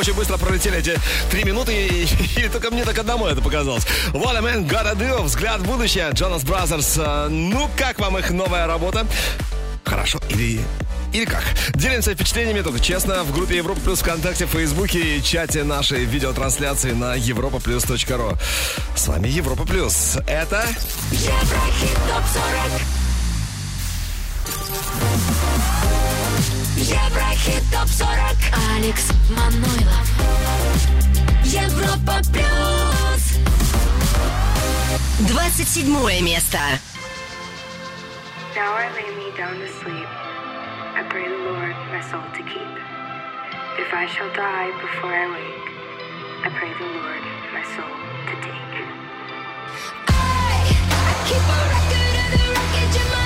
очень 0.05 0.17
быстро 0.17 0.37
пролетели 0.37 0.77
эти 0.77 0.95
три 1.31 1.43
минуты, 1.43 1.73
и, 1.73 2.03
и 2.39 2.47
только 2.47 2.69
мне 2.69 2.85
так 2.85 2.95
одному 2.99 3.25
это 3.25 3.41
показалось. 3.41 3.85
What 4.13 4.37
a 4.37 4.41
man 4.41 4.67
gotta 4.67 4.95
do, 4.95 5.23
взгляд 5.23 5.61
в 5.61 5.65
будущее, 5.65 6.11
Jonas 6.11 6.45
Brothers. 6.45 7.01
Э, 7.03 7.27
Ну, 7.27 7.67
как 7.75 7.97
вам 7.97 8.15
их 8.19 8.29
новая 8.29 8.67
работа? 8.67 9.07
Хорошо 9.83 10.19
или... 10.29 10.61
Или 11.11 11.25
как? 11.25 11.43
Делимся 11.73 12.13
впечатлениями 12.13 12.61
только 12.61 12.79
честно 12.79 13.23
в 13.23 13.33
группе 13.33 13.57
Европа 13.57 13.79
Плюс 13.79 14.01
ВКонтакте, 14.01 14.45
Фейсбуке 14.45 15.17
и 15.17 15.23
чате 15.23 15.63
нашей 15.63 16.05
видеотрансляции 16.05 16.91
на 16.91 17.17
europaplus.ru. 17.17 18.37
С 18.95 19.07
вами 19.07 19.27
Европа 19.29 19.65
Плюс. 19.65 20.17
Это... 20.27 20.67
Еврохит 21.11 21.97
ТОП-40 22.09 22.81
Еврохит 26.77 27.63
ТОП-40 27.71 28.35
Алекс 28.75 29.14
Манойлов 29.30 30.09
Европа 31.44 32.20
Плюс 32.33 33.38
27 35.28 36.20
место. 36.22 36.59
Now 38.56 38.74
I 38.74 38.88
lay 38.94 39.11
me 39.16 39.30
down 39.37 39.59
to 39.59 39.68
sleep. 39.80 40.09
I 40.96 41.02
pray 41.09 41.28
the 41.28 41.37
Lord 41.37 41.76
my 41.92 42.00
soul 42.11 42.24
to 42.37 42.42
keep. 42.42 42.74
If 43.78 43.92
I 43.94 44.06
shall 44.06 44.30
die 44.35 44.72
before 44.80 45.14
I 45.14 45.26
wake, 45.30 45.70
I 46.44 46.48
pray 46.50 46.72
the 46.78 46.87
Lord 46.87 47.22
my 47.52 47.62
soul 47.74 47.96
to 48.28 48.35
take. 48.42 48.61
Keep 51.30 51.37
a 51.37 51.61
record 51.72 52.16
of 52.22 52.28
the 52.35 52.44
wreckage 52.50 52.96
in 53.00 53.06
my 53.14 53.23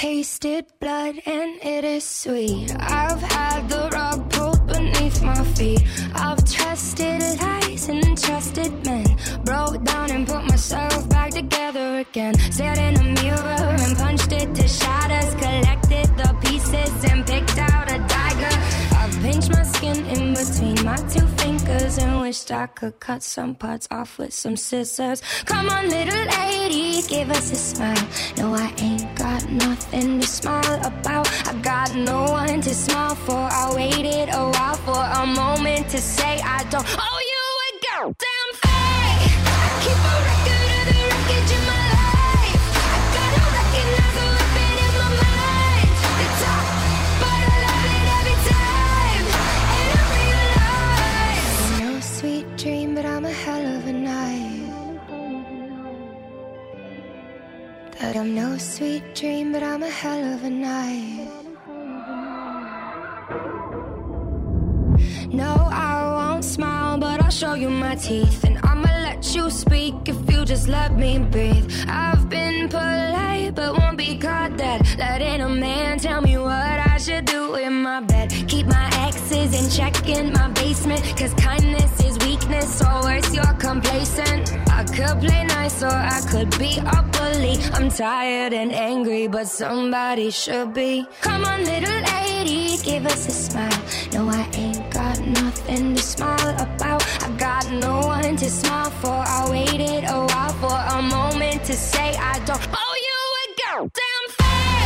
tasted 0.00 0.64
blood 0.80 1.14
and 1.26 1.62
it 1.62 1.84
is 1.84 2.02
sweet. 2.02 2.74
I've 2.80 3.20
had 3.20 3.68
the 3.68 3.90
rug 3.92 4.30
pulled 4.32 4.66
beneath 4.66 5.22
my 5.22 5.44
feet. 5.52 5.82
I've 6.14 6.42
trusted 6.42 7.20
lies 7.38 7.86
and 7.90 8.16
trusted 8.16 8.72
men. 8.86 9.04
Broke 9.44 9.84
down 9.84 10.10
and 10.10 10.26
put 10.26 10.42
myself 10.46 11.06
back 11.10 11.32
together 11.32 11.98
again. 11.98 12.32
Stared 12.50 12.78
in 12.78 12.96
a 12.96 13.04
mirror 13.20 13.79
and 21.98 22.20
wished 22.20 22.52
I 22.52 22.66
could 22.66 23.00
cut 23.00 23.22
some 23.22 23.54
parts 23.54 23.88
off 23.90 24.18
with 24.18 24.32
some 24.32 24.56
scissors. 24.56 25.22
Come 25.44 25.68
on, 25.68 25.88
little 25.88 26.24
lady, 26.38 27.02
give 27.08 27.30
us 27.30 27.50
a 27.50 27.56
smile. 27.56 28.08
No, 28.36 28.54
I 28.54 28.72
ain't 28.78 29.14
got 29.16 29.48
nothing 29.50 30.20
to 30.20 30.26
smile 30.26 30.80
about. 30.84 31.26
I 31.48 31.54
got 31.62 31.94
no 31.94 32.22
one 32.30 32.60
to 32.60 32.74
smile 32.74 33.14
for. 33.14 33.48
I 33.62 33.72
waited 33.74 34.28
a 34.28 34.50
while 34.50 34.76
for 34.86 35.02
a 35.22 35.26
moment 35.26 35.88
to 35.90 35.98
say 35.98 36.40
I 36.40 36.64
don't 36.70 36.86
owe 36.86 37.20
you 37.32 37.44
a 37.66 37.70
goddamn 37.86 38.50
thing. 38.62 39.30
Keep 39.82 39.98
a 40.12 40.39
That 58.00 58.16
I'm 58.16 58.34
no 58.34 58.56
sweet 58.56 59.14
dream, 59.14 59.52
but 59.52 59.62
I'm 59.62 59.82
a 59.82 59.90
hell 59.90 60.34
of 60.34 60.42
a 60.42 60.48
night. 60.48 61.28
No, 65.30 65.68
I 65.70 65.92
won't 66.16 66.42
smile, 66.42 66.96
but 66.96 67.22
I'll 67.22 67.30
show 67.30 67.52
you 67.52 67.68
my 67.68 67.94
teeth. 67.96 68.42
And 68.44 68.56
I'ma 68.62 68.88
let 69.02 69.34
you 69.34 69.50
speak 69.50 70.08
if 70.08 70.16
you 70.30 70.46
just 70.46 70.66
let 70.66 70.96
me 70.96 71.18
breathe. 71.18 71.70
I've 71.88 72.28
been 72.30 72.70
polite, 72.70 73.54
but 73.54 73.78
won't 73.78 73.98
be 73.98 74.16
caught 74.16 74.56
dead. 74.56 74.80
Letting 74.98 75.42
a 75.42 75.48
man 75.50 75.98
tell 75.98 76.22
me 76.22 76.38
what 76.38 76.78
I 76.80 76.89
should 77.00 77.24
do 77.24 77.54
in 77.54 77.82
my 77.82 78.00
bed. 78.00 78.30
Keep 78.46 78.66
my 78.66 78.88
exes 79.06 79.50
in 79.58 79.70
check 79.70 80.06
in 80.06 80.32
my 80.32 80.48
basement. 80.48 81.02
Cause 81.16 81.32
kindness 81.34 81.92
is 82.04 82.18
weakness, 82.26 82.82
worse, 82.82 83.34
you're 83.34 83.54
complacent. 83.54 84.52
I 84.68 84.84
could 84.84 85.20
play 85.20 85.44
nice, 85.44 85.82
or 85.82 85.96
I 86.16 86.20
could 86.30 86.50
be 86.58 86.76
a 86.78 87.02
bully. 87.14 87.56
I'm 87.72 87.88
tired 87.90 88.52
and 88.52 88.72
angry, 88.72 89.28
but 89.28 89.46
somebody 89.48 90.30
should 90.30 90.74
be. 90.74 91.06
Come 91.22 91.44
on, 91.44 91.64
little 91.64 92.00
lady, 92.12 92.76
give 92.82 93.06
us 93.06 93.26
a 93.28 93.32
smile. 93.32 93.82
No, 94.12 94.28
I 94.28 94.46
ain't 94.52 94.90
got 94.92 95.18
nothing 95.20 95.94
to 95.94 96.02
smile 96.02 96.54
about. 96.60 97.02
I 97.22 97.30
got 97.38 97.70
no 97.72 98.00
one 98.00 98.36
to 98.36 98.50
smile 98.50 98.90
for. 98.90 99.20
I 99.38 99.48
waited 99.48 100.04
a 100.04 100.20
while 100.30 100.54
for 100.62 100.78
a 100.98 101.00
moment 101.00 101.64
to 101.64 101.72
say 101.72 102.14
I 102.16 102.38
don't 102.44 102.68
owe 102.82 102.96
you 103.06 103.20
a 103.42 103.46
goddamn 103.62 104.24
thing. 104.36 104.79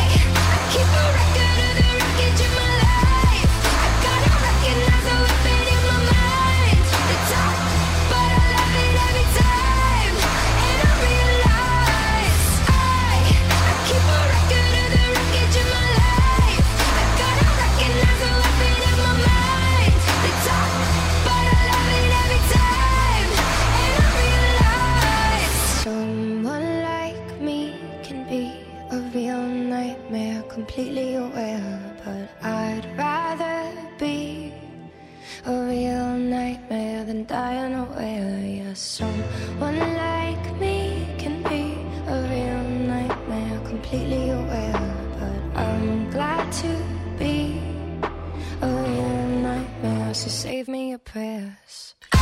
completely 30.55 31.17
aware, 31.17 31.97
but 32.05 32.31
I'd 32.47 32.87
rather 32.97 33.73
be 33.99 34.55
a 35.45 35.53
real 35.53 36.17
nightmare 36.17 37.05
than 37.05 37.25
die 37.25 37.57
unaware. 37.57 38.39
Yeah, 38.47 38.73
someone 38.75 39.79
like 40.07 40.61
me 40.61 41.09
can 41.19 41.43
be 41.43 41.65
a 42.07 42.17
real 42.33 42.63
nightmare, 42.95 43.59
completely 43.67 44.31
aware, 44.31 44.81
but 45.19 45.61
I'm 45.61 46.09
glad 46.11 46.53
to 46.63 46.73
be 47.19 47.59
a 48.63 48.69
real 48.69 49.29
nightmare. 49.49 50.15
So 50.15 50.29
save 50.29 50.69
me 50.69 50.91
your 50.91 50.99
prayers. 51.01 51.97
I, 52.13 52.19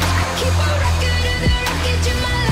I 0.00 0.22
keep 0.38 0.56
a 0.66 0.72
record 0.84 1.24
of 1.30 1.36
the 1.42 1.48
wreckage 1.52 2.06
in 2.10 2.22
my 2.22 2.44
life. 2.44 2.49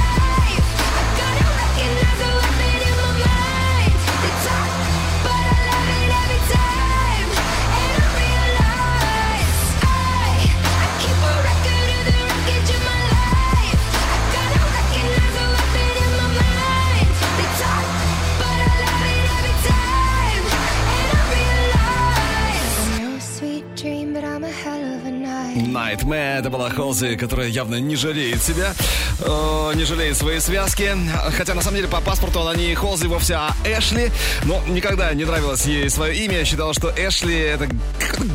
Это 26.48 26.56
была 26.56 26.70
Холзи, 26.70 27.16
которая 27.16 27.48
явно 27.48 27.78
не 27.80 27.94
жалеет 27.94 28.42
себя, 28.42 28.74
э, 29.20 29.72
не 29.74 29.84
жалеет 29.84 30.16
свои 30.16 30.40
связки. 30.40 30.96
Хотя, 31.36 31.54
на 31.54 31.62
самом 31.62 31.76
деле, 31.76 31.88
по 31.88 32.00
паспорту 32.00 32.40
она 32.40 32.54
не 32.54 32.74
Холзи 32.74 33.06
вовсе, 33.06 33.34
а 33.34 33.54
Эшли. 33.64 34.10
Но 34.44 34.62
никогда 34.66 35.12
не 35.12 35.24
нравилось 35.24 35.66
ей 35.66 35.90
свое 35.90 36.16
имя. 36.24 36.44
Считала, 36.44 36.72
что 36.72 36.92
Эшли 36.96 37.38
это 37.38 37.68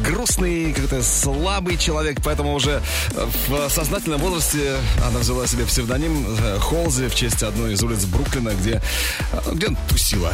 грустный, 0.05 0.73
какой-то 0.73 1.01
слабый 1.01 1.77
человек. 1.77 2.19
Поэтому 2.23 2.53
уже 2.53 2.81
в 3.47 3.69
сознательном 3.69 4.19
возрасте 4.21 4.75
она 5.03 5.19
взяла 5.19 5.47
себе 5.47 5.65
псевдоним 5.65 6.25
э, 6.39 6.59
Холзи 6.59 7.07
в 7.07 7.15
честь 7.15 7.41
одной 7.41 7.73
из 7.73 7.83
улиц 7.83 8.05
Бруклина, 8.05 8.49
где, 8.49 8.81
э, 9.31 9.51
где 9.53 9.67
она 9.67 9.77
тусила 9.89 10.33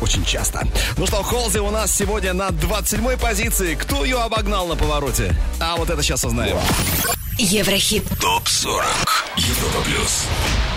очень 0.00 0.24
часто. 0.24 0.66
Ну 0.96 1.06
что, 1.06 1.22
Холзи 1.22 1.58
у 1.58 1.70
нас 1.70 1.94
сегодня 1.94 2.32
на 2.32 2.48
27-й 2.48 3.16
позиции. 3.16 3.74
Кто 3.74 4.04
ее 4.04 4.20
обогнал 4.20 4.66
на 4.66 4.76
повороте? 4.76 5.34
А 5.60 5.76
вот 5.76 5.90
это 5.90 6.02
сейчас 6.02 6.24
узнаем. 6.24 6.56
Еврохит. 7.38 8.04
ТОП-40. 8.20 8.82
Европа 9.36 9.80
плюс. 9.84 10.24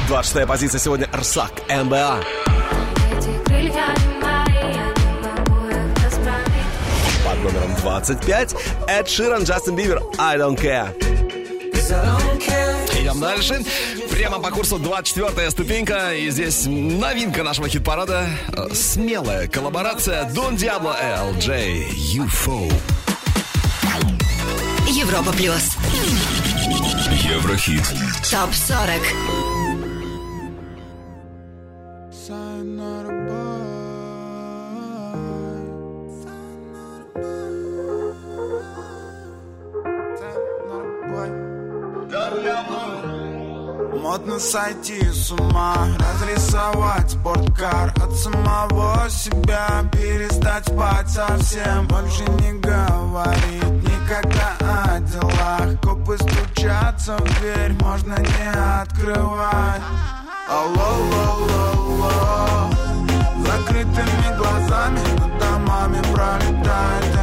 26 0.07 0.47
позиция 0.47 0.79
сегодня 0.79 1.09
Рсак, 1.13 1.51
НБА. 1.69 2.23
Под 7.25 7.43
номером 7.43 7.75
25 7.75 8.55
Эд 8.87 9.09
Ширан, 9.09 9.43
Джастин 9.43 9.75
Бивер, 9.75 10.01
I 10.17 10.37
Don't 10.37 10.57
Care. 10.57 10.93
Идем 13.13 13.19
дальше. 13.19 13.63
Прямо 14.09 14.39
по 14.39 14.49
курсу 14.49 14.79
24 14.79 15.51
ступенька. 15.51 16.13
И 16.15 16.29
здесь 16.29 16.65
новинка 16.65 17.43
нашего 17.43 17.69
хит-парада. 17.69 18.27
Смелая 18.73 19.47
коллаборация 19.47 20.25
Дон 20.25 20.55
Диабло 20.55 20.97
LJ 20.99 21.89
UFO. 22.15 22.71
Европа 24.87 25.31
плюс. 25.31 25.75
Еврохит. 27.23 27.83
Топ 28.29 28.53
40. 28.53 29.42
Модно 44.33 44.39
сойти 44.39 44.99
с 45.11 45.31
ума. 45.31 45.75
Разрисовать 45.99 47.11
спорткар 47.11 47.93
От 48.01 48.15
самого 48.15 49.07
себя. 49.07 49.67
Перестать 49.91 50.65
спать 50.65 51.07
совсем 51.07 51.87
Больше 51.87 52.23
не 52.41 52.53
говорить 52.53 53.63
Никогда 53.83 54.55
о 54.59 54.99
делах. 55.01 55.79
Копы 55.81 56.17
стучатся 56.17 57.15
в 57.17 57.23
дверь 57.39 57.73
Можно 57.79 58.15
не 58.15 58.81
открывать. 58.81 59.81
Алло, 60.49 60.81
алло, 61.21 61.49
алло. 61.73 62.71
Закрытыми 63.45 64.37
глазами 64.37 64.99
Над 65.19 65.39
домами 65.39 66.01
пролетает 66.11 67.13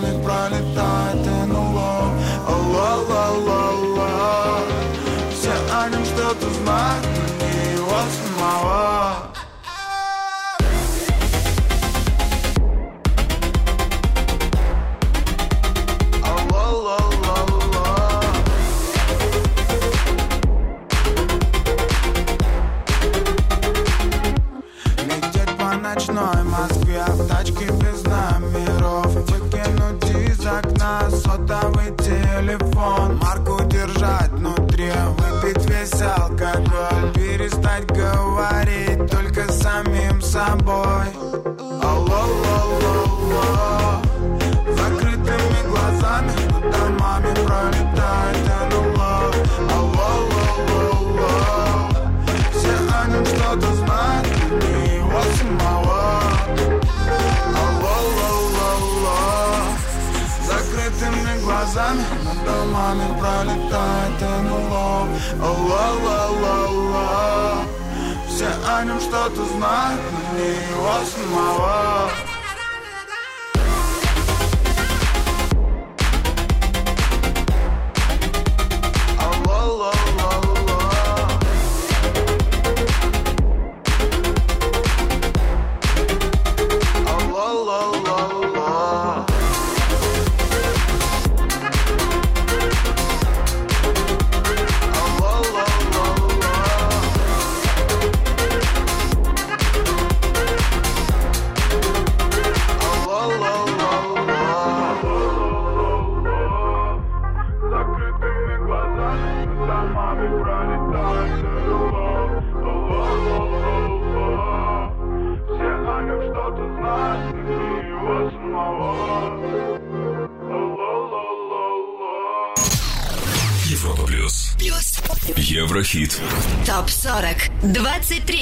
домами 0.00 0.22
пролетает 0.22 1.26
НЛО 1.48 2.12
Алло, 2.46 2.82
алло, 3.18 3.68
алло 3.68 4.06
Все 5.32 5.52
о 5.72 5.88
нем 5.88 6.04
что-то 6.04 6.48
знают 6.50 7.06
но 7.06 7.46
не 7.46 7.74
его 7.74 8.00
самого 8.38 9.29
весь 35.80 36.02
алкоголь 36.02 37.12
Перестать 37.14 37.86
говорить 37.86 39.10
Только 39.10 39.50
самим 39.52 40.20
собой 40.20 41.06
Алло, 41.82 42.24
алло, 42.52 43.04
алло 43.22 44.02
Закрытыми 44.76 45.68
глазами 45.68 46.32
Над 46.52 46.70
домами 46.72 47.34
пролетает 47.46 48.36
НЛО. 48.70 49.32
Алло, 49.70 50.08
алло, 50.10 50.84
алло 50.90 51.32
Все 52.52 52.74
о 52.92 53.06
нем 53.08 53.24
что-то 53.24 53.74
знают 53.74 54.26
не 54.62 54.96
его 54.96 55.22
самого. 55.38 56.02
Алло, 57.56 57.94
алло, 58.28 58.68
алло 58.72 59.08
Закрытыми 60.46 61.40
глазами 61.42 62.19
домами 62.44 63.06
пролетает 63.18 64.20
НЛО 64.20 65.08
алло 65.42 65.90
Все 68.28 68.48
о 68.66 68.84
нем 68.84 69.00
что-то 69.00 69.44
знают 69.44 70.00
но 70.12 70.38
не 70.38 70.48
его 70.48 70.94
самого 71.04 72.29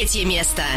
23 0.09 0.25
место. 0.25 0.68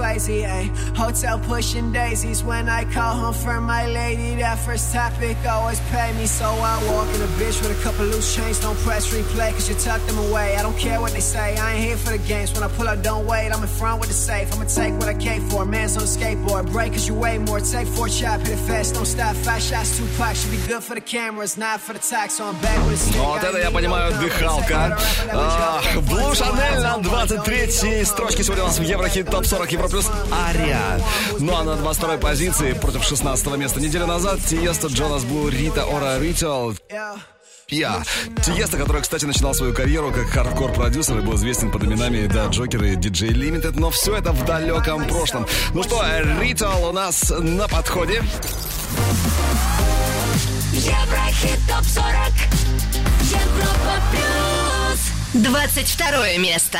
XYZ, 0.00 0.28
ayy 0.48 0.70
Hotel 1.19 1.37
pushing 1.39 1.91
daisies 1.91 2.41
when 2.41 2.69
I 2.69 2.85
call 2.85 3.15
home 3.15 3.33
for 3.33 3.59
my 3.59 3.85
lady. 3.85 4.35
That 4.35 4.57
first 4.59 4.93
topic 4.93 5.35
always 5.45 5.79
pay 5.91 6.13
me, 6.13 6.25
so 6.25 6.45
I 6.45 6.75
walk 6.89 7.13
in 7.13 7.21
a 7.21 7.27
bitch 7.37 7.61
with 7.61 7.77
a 7.77 7.83
couple 7.83 8.05
loose 8.05 8.33
chains. 8.33 8.61
Don't 8.61 8.77
press 8.77 9.13
replay, 9.13 9.51
cause 9.51 9.67
you 9.67 9.75
tuck 9.75 10.01
them 10.07 10.17
away. 10.17 10.55
I 10.55 10.61
don't 10.63 10.77
care 10.77 11.01
what 11.01 11.11
they 11.11 11.19
say, 11.19 11.57
I 11.57 11.73
ain't 11.73 11.83
here 11.83 11.97
for 11.97 12.11
the 12.11 12.17
games. 12.19 12.53
When 12.53 12.63
I 12.63 12.69
pull 12.69 12.87
up, 12.87 13.03
don't 13.03 13.25
wait, 13.25 13.49
I'm 13.51 13.61
in 13.61 13.67
front 13.67 13.99
with 13.99 14.07
the 14.07 14.15
safe. 14.15 14.53
I'ma 14.53 14.65
take 14.65 14.93
what 14.93 15.09
I 15.09 15.13
came 15.15 15.41
for. 15.49 15.65
Man's 15.65 15.97
on 15.97 16.03
a 16.03 16.05
skateboard, 16.05 16.71
break 16.71 16.93
cause 16.93 17.07
you 17.09 17.13
weigh 17.13 17.39
more. 17.39 17.59
Take 17.59 17.87
four 17.87 18.07
chop, 18.07 18.39
hit 18.39 18.51
it 18.51 18.57
fast, 18.67 18.95
don't 18.95 19.05
stop. 19.05 19.35
Five 19.35 19.61
shots, 19.61 19.97
two 19.97 20.07
packs, 20.17 20.43
should 20.43 20.51
be 20.51 20.65
good 20.65 20.81
for 20.81 20.95
the 20.95 21.01
cameras, 21.01 21.57
not 21.57 21.81
for 21.81 21.91
the 21.91 21.99
tax. 21.99 22.35
So 22.35 22.45
I'm 22.45 22.55
back 22.61 22.77
with 22.85 22.93
a 22.93 22.97
stick. 22.97 23.17
Ну, 23.17 23.25
Вот 23.25 23.43
это, 23.43 23.57
я 23.57 23.69
понимаю, 23.69 24.13
дыхалка. 24.21 24.97
А, 25.33 25.81
Блу 26.07 26.33
Шанель 26.33 26.79
на 26.81 26.95
23-й 26.99 28.05
строчке 28.05 28.43
сегодня 28.43 28.63
у 28.63 28.67
нас 28.67 28.79
в 28.79 28.83
Еврохит 28.83 29.29
Топ 29.29 29.45
40 29.45 29.71
Европлюс 29.73 30.09
Ария. 30.31 30.85
Ну 31.38 31.56
а 31.56 31.64
на 31.64 31.70
22-й 31.70 32.18
позиции 32.18 32.72
против 32.72 33.04
16 33.04 33.46
места 33.56 33.80
неделю 33.80 34.06
назад 34.06 34.40
Tiësto, 34.46 34.88
Jonas 34.88 35.24
Blue, 35.24 35.48
Rita 35.48 35.84
Ora 35.84 36.18
Ritual. 36.18 36.74
Я. 37.68 38.02
Tiësto, 38.44 38.76
который, 38.78 39.00
кстати, 39.02 39.24
начинал 39.24 39.54
свою 39.54 39.72
карьеру 39.72 40.10
как 40.12 40.26
хардкор-продюсер 40.28 41.18
и 41.18 41.22
был 41.22 41.36
известен 41.36 41.70
под 41.70 41.84
именами 41.84 42.26
Da 42.26 42.46
Joker 42.46 42.82
и 42.82 42.96
DJ 42.96 43.28
Limited, 43.28 43.78
но 43.78 43.90
все 43.90 44.16
это 44.16 44.32
в 44.32 44.44
далеком 44.44 45.06
прошлом. 45.06 45.46
Ну 45.72 45.82
что, 45.84 46.02
Ritual 46.40 46.88
у 46.88 46.92
нас 46.92 47.32
на 47.38 47.68
подходе. 47.68 48.24
Еврохит 50.72 51.60
ТОП-40 51.68 52.70
Европа 53.30 54.02
Плюс 54.10 55.44
22 55.44 56.38
место 56.38 56.78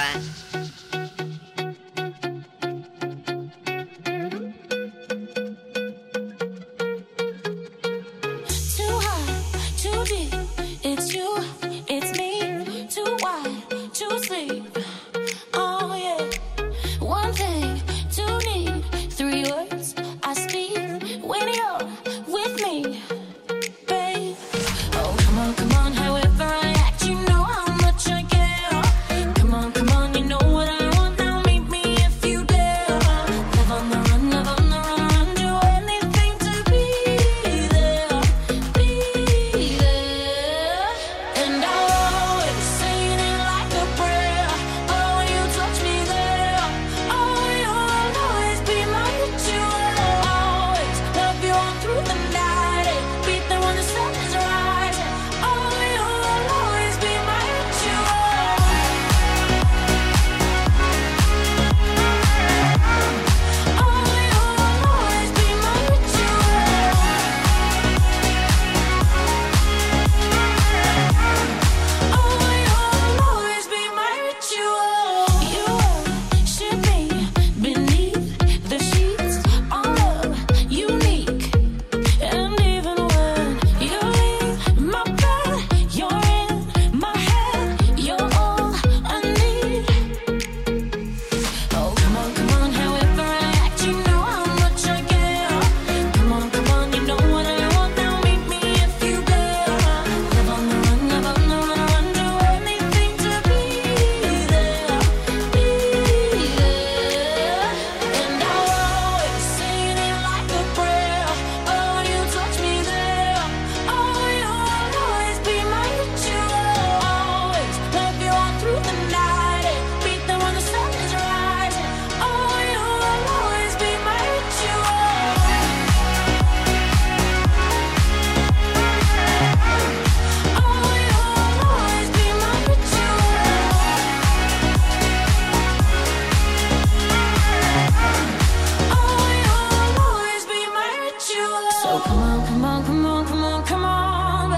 come 142.05 142.23
on, 142.23 142.47
come 142.47 142.65
on, 142.65 142.85
come 142.85 143.05
on, 143.07 143.27
come 143.27 143.45
on, 143.45 143.65
come 143.65 143.85
on. 143.85 144.51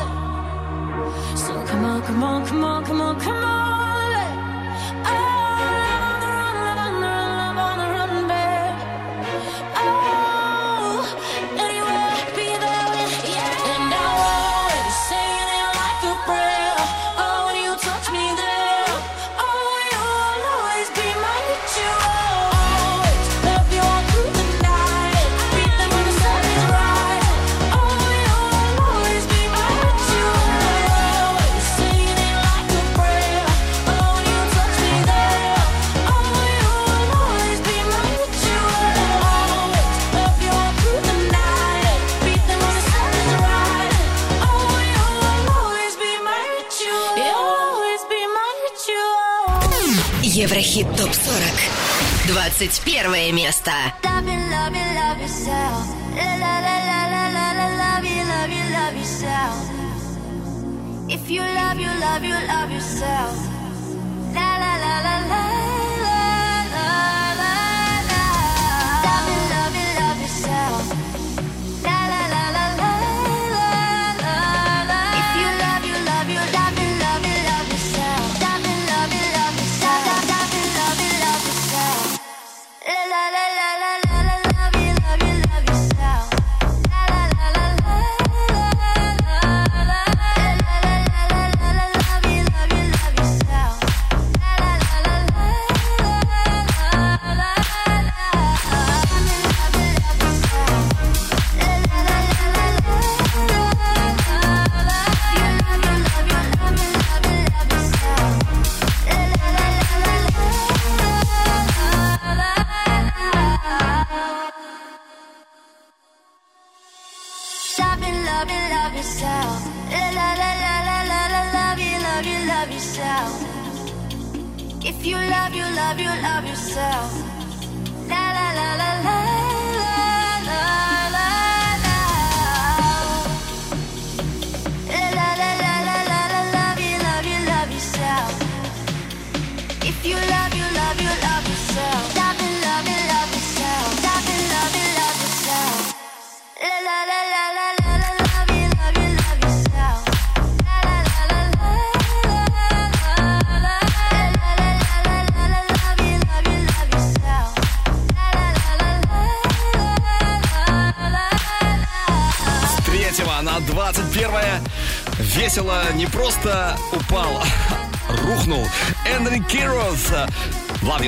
So 1.37 1.53
come 1.67 1.85
on, 1.85 2.03
come 2.03 2.23
on, 2.23 2.47
come 2.47 2.65
on, 2.65 2.85
come 2.85 3.01
on, 3.01 3.21
come 3.21 3.45
on. 3.45 3.62
21 52.27 53.33
место. 53.33 53.73
Love 54.05 54.29
you, 54.29 54.39
love 54.51 54.77
you, 54.77 54.85
love 54.95 55.21
yourself. 55.21 55.89
La, 56.15 56.37
la, 56.37 56.61
la, 56.61 56.79
la, 56.87 57.09
la, 57.11 57.29
la, 57.33 57.53
la, 57.53 57.67
love 57.77 58.05
you, 58.05 58.23
love 58.25 58.49
you, 58.49 58.63
love 58.73 58.97
yourself. 58.97 59.71
If 61.09 61.29
you 61.29 61.43
love 61.43 61.81
you, 61.81 61.89
love 62.01 62.23
you, 62.23 62.35
love 62.47 62.71
yourself. 62.71 63.52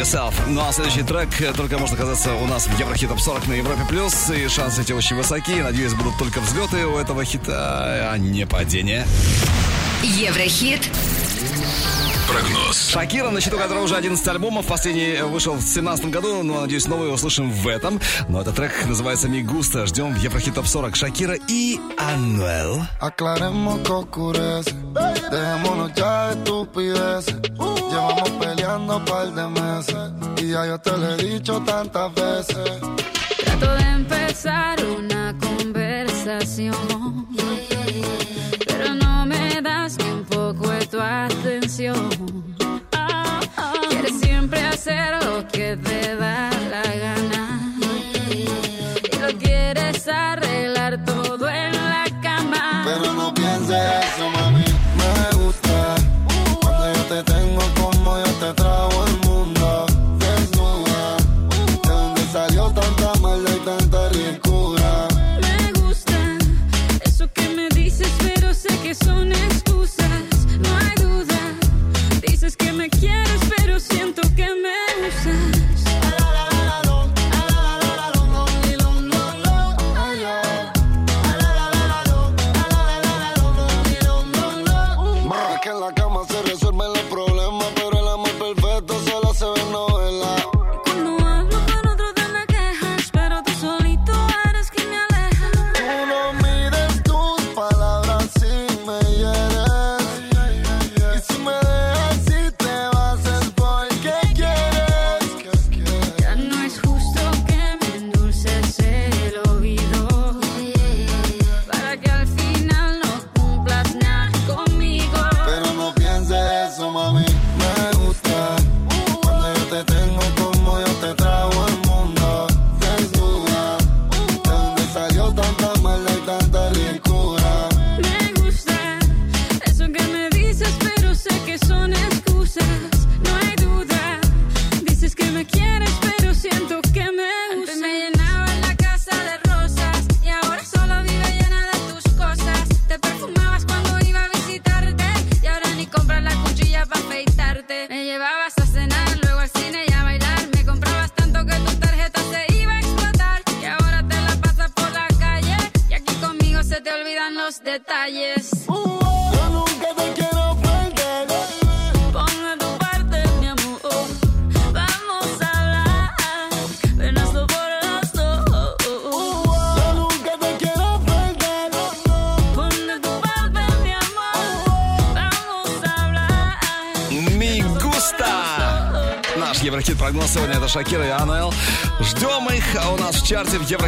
Yourself. 0.05 0.35
Ну 0.49 0.61
а 0.61 0.71
следующий 0.71 1.03
трек 1.03 1.41
э, 1.41 1.55
только 1.55 1.79
может 1.79 1.95
оказаться 1.95 2.35
у 2.35 2.47
нас 2.47 2.67
в 2.67 2.79
Еврохит 2.79 3.09
Топ 3.09 3.19
40 3.19 3.49
на 3.49 3.55
Европе 3.55 3.81
Плюс. 3.89 4.29
И 4.29 4.49
шансы 4.49 4.83
эти 4.83 4.93
очень 4.93 5.17
высоки. 5.17 5.63
Надеюсь, 5.63 5.95
будут 5.95 6.19
только 6.19 6.41
взлеты 6.41 6.87
у 6.87 6.99
этого 6.99 7.25
хита, 7.25 8.11
а 8.13 8.19
не 8.19 8.47
падение. 8.47 9.07
Еврохит 10.03 10.91
прогноз. 12.35 12.91
Шакира, 12.91 13.31
на 13.31 13.41
счету 13.41 13.57
которого 13.59 13.85
уже 13.85 13.97
11 13.97 14.27
альбомов, 14.29 14.67
последний 14.67 15.23
вышел 15.23 15.55
в 15.55 15.63
17 15.63 16.07
году, 16.07 16.43
но, 16.43 16.63
надеюсь, 16.63 16.87
новый 16.89 17.13
услышим 17.13 17.51
в 17.51 17.69
этом. 17.69 18.01
Но 18.29 18.41
этот 18.41 18.57
трек 18.57 18.73
называется 18.87 19.29
«Мигуста». 19.29 19.87
Ждем 19.87 20.13
в 20.13 20.19
Еврохит 20.19 20.55
Топ 20.55 20.67
40. 20.67 20.97
Шакира 20.97 21.37
и 21.49 21.79
Ануэл. 21.97 22.83
Pero 38.67 38.95
no 38.95 39.25
me 39.25 39.61
das 39.63 40.04
tu 40.95 41.01
atención. 41.01 41.97
Ah, 42.93 43.41
ah. 43.57 43.73
Quieres 43.91 44.21
siempre 44.21 44.61
hacer 44.61 45.25
lo 45.25 45.47
que 45.49 45.77
te 45.77 46.15
da 46.17 46.54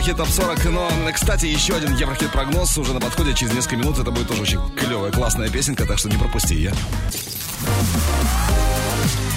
Еврохит 0.06 0.18
Топ 0.18 0.28
40. 0.28 0.64
Но, 0.66 0.88
кстати, 1.12 1.46
еще 1.46 1.74
один 1.74 1.92
Еврохит-прогноз 1.96 2.78
уже 2.78 2.94
на 2.94 3.00
подходе. 3.00 3.34
Через 3.34 3.54
несколько 3.54 3.76
минут 3.76 3.98
это 3.98 4.12
будет 4.12 4.28
тоже 4.28 4.42
очень 4.42 4.60
клевая, 4.76 5.10
классная 5.10 5.48
песенка, 5.48 5.84
так 5.84 5.98
что 5.98 6.08
не 6.08 6.16
пропусти 6.16 6.54
ее. 6.54 6.72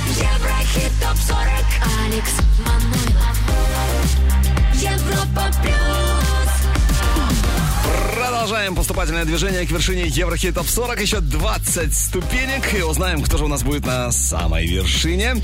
Еврохит 0.10 0.92
ТОП-40 1.02 1.66
Алекс 2.06 2.34
Манойлов 2.60 3.09
Продолжаем 8.50 8.74
поступательное 8.74 9.26
движение 9.26 9.64
к 9.68 9.70
вершине 9.70 10.08
Еврохит 10.08 10.56
Топ 10.56 10.68
40. 10.68 11.00
Еще 11.02 11.20
20 11.20 11.96
ступенек. 11.96 12.74
И 12.74 12.82
узнаем, 12.82 13.22
кто 13.22 13.38
же 13.38 13.46
у 13.46 13.48
нас 13.48 13.62
будет 13.62 13.86
на 13.86 14.12
самой 14.12 14.66
вершине. 14.66 15.36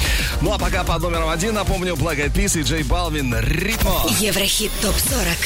Ну 0.42 0.52
а 0.52 0.58
пока 0.58 0.84
под 0.84 1.04
номером 1.04 1.30
один, 1.30 1.54
напомню, 1.54 1.94
Black 1.94 2.18
Eyed 2.18 2.34
Peas 2.34 2.60
и 2.60 2.64
Джей 2.64 2.82
Балвин 2.82 3.36
«Ритмо». 3.40 4.02
Еврохит 4.20 4.72
ТОП 4.82 4.96
40. 4.96 5.38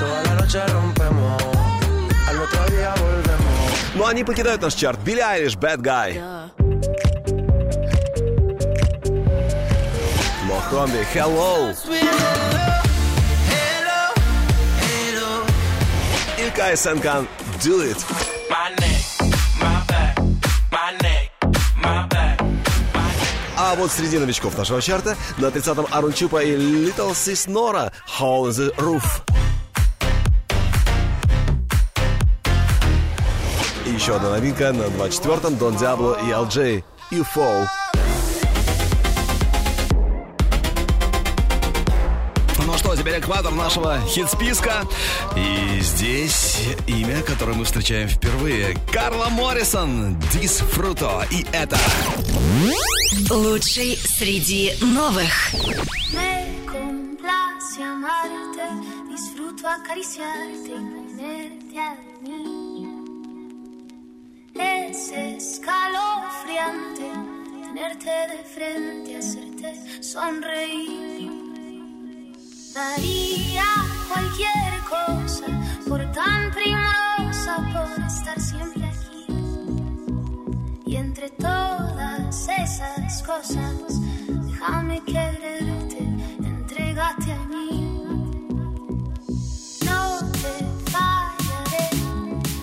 Toda 0.00 0.24
la 0.24 0.34
noche 0.34 0.66
rompemos, 0.66 1.40
al 2.28 2.40
otro 2.40 2.66
día 2.70 2.92
volvemos. 2.96 3.72
Ну, 3.94 4.04
они 4.04 4.24
покидают 4.24 4.62
наш 4.62 4.74
чарт. 4.74 4.98
Билли 5.04 5.20
Айлиш, 5.20 5.54
Bad 5.54 5.80
Guy. 5.80 6.20
Мохомби, 10.48 11.06
Hello. 11.14 11.72
Кай 16.60 16.76
Сенкан, 16.76 17.26
Do 17.64 17.80
It. 17.80 17.96
My 18.50 18.68
neck, 18.80 19.02
my 19.58 19.82
back, 19.88 20.18
my 20.70 20.92
neck, 21.00 21.30
my 21.82 22.06
back. 22.06 22.38
А 23.56 23.74
вот 23.76 23.90
среди 23.90 24.18
новичков 24.18 24.58
нашего 24.58 24.82
чарта 24.82 25.16
на 25.38 25.46
30-м 25.46 25.86
Арун 25.90 26.12
Чупа 26.12 26.42
и 26.42 26.54
Little 26.54 27.12
Sis 27.12 27.48
Nora 27.48 27.90
Hole 28.18 28.50
in 28.50 28.52
the 28.52 28.76
Roof. 28.76 29.02
И 33.86 33.90
еще 33.92 34.16
одна 34.16 34.28
новинка 34.28 34.70
на 34.74 34.82
24-м 34.82 35.56
Дон 35.56 35.76
Диабло 35.76 36.18
и 36.22 36.26
LJ 36.26 36.84
You 37.10 37.24
теперь 43.00 43.18
экватор 43.18 43.52
нашего 43.52 43.98
хит-списка. 44.06 44.86
И 45.34 45.80
здесь 45.80 46.58
имя, 46.86 47.22
которое 47.22 47.54
мы 47.54 47.64
встречаем 47.64 48.08
впервые. 48.08 48.76
Карла 48.92 49.30
Моррисон, 49.30 50.20
Дис 50.34 50.58
Фруто. 50.58 51.26
И 51.30 51.46
это... 51.50 51.78
Лучший 53.30 53.96
среди 53.96 54.74
новых. 54.82 55.54
Me 56.12 56.44
complace 56.66 57.82
amarte, 57.82 58.68
disfruto 59.10 59.66
acariciarte 59.66 60.68
y 60.68 61.16
tenerte 61.16 61.78
a 61.78 61.96
mí. 62.22 62.86
Es 64.54 65.10
escalofriante 65.10 67.08
tenerte 67.62 68.10
de 68.28 68.44
frente, 68.44 69.16
hacerte 69.16 70.02
sonreír. 70.02 71.39
Daría 72.74 73.64
cualquier 74.08 74.80
cosa 74.88 75.46
por 75.88 76.00
tan 76.12 76.52
primorosa, 76.52 77.56
por 77.72 78.04
estar 78.04 78.40
siempre 78.40 78.84
aquí. 78.86 79.26
Y 80.86 80.96
entre 80.96 81.30
todas 81.30 82.48
esas 82.48 83.22
cosas, 83.24 83.74
déjame 84.28 85.02
quererte, 85.04 85.98
entrégate 86.38 87.32
a 87.32 87.44
mí. 87.46 88.04
No 89.84 90.18
te 90.30 90.64
fallaré, 90.92 91.88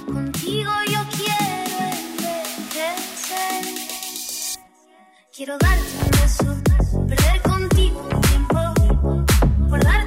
contigo 0.06 0.72
yo 0.90 1.02
quiero 1.18 1.78
envejecer. 2.02 3.64
Quiero 5.36 5.58
darte 5.58 5.98
un 6.02 6.10
beso, 6.12 6.67
por 9.70 9.84
darte 9.84 10.07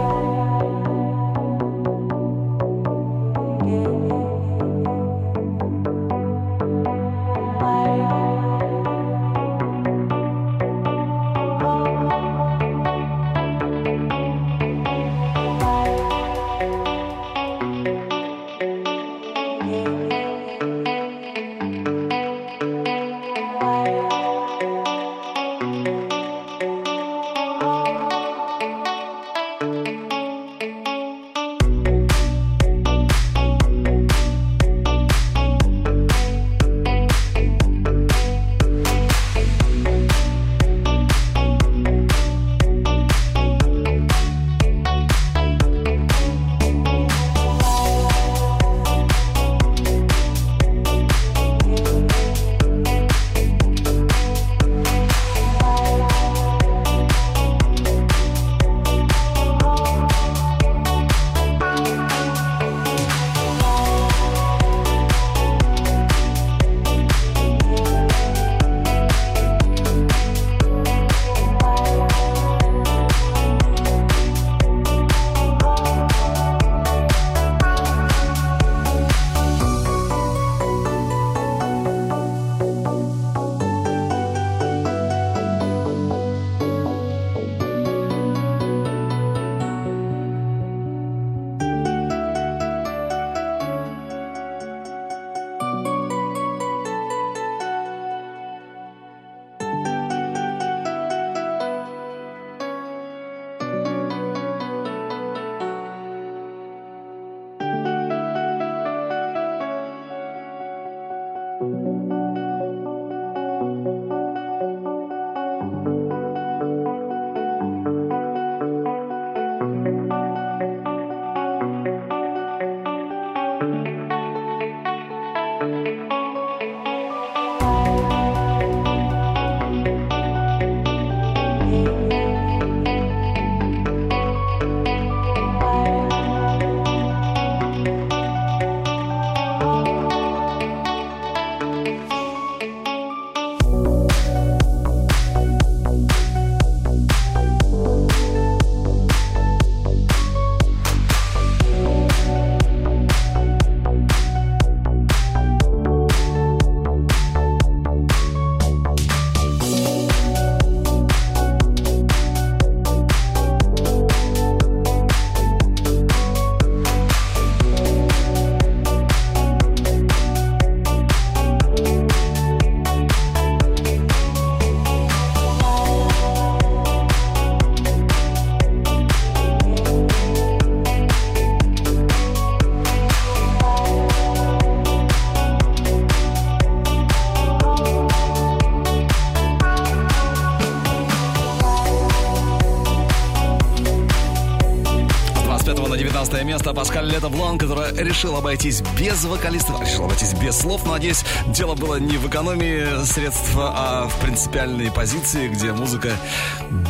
Лето 197.21 197.37
Блан, 197.37 197.59
которая 197.59 197.93
решила 197.93 198.39
обойтись 198.39 198.81
без 198.97 199.25
вокалистов, 199.25 199.79
решила 199.79 200.05
обойтись 200.05 200.33
без 200.33 200.57
слов. 200.57 200.83
Но, 200.85 200.93
надеюсь, 200.93 201.23
дело 201.49 201.75
было 201.75 201.97
не 201.97 202.17
в 202.17 202.27
экономии 202.27 203.05
средств, 203.05 203.51
а 203.55 204.07
в 204.07 204.19
принципиальной 204.21 204.91
позиции, 204.91 205.47
где 205.47 205.71
музыка 205.71 206.13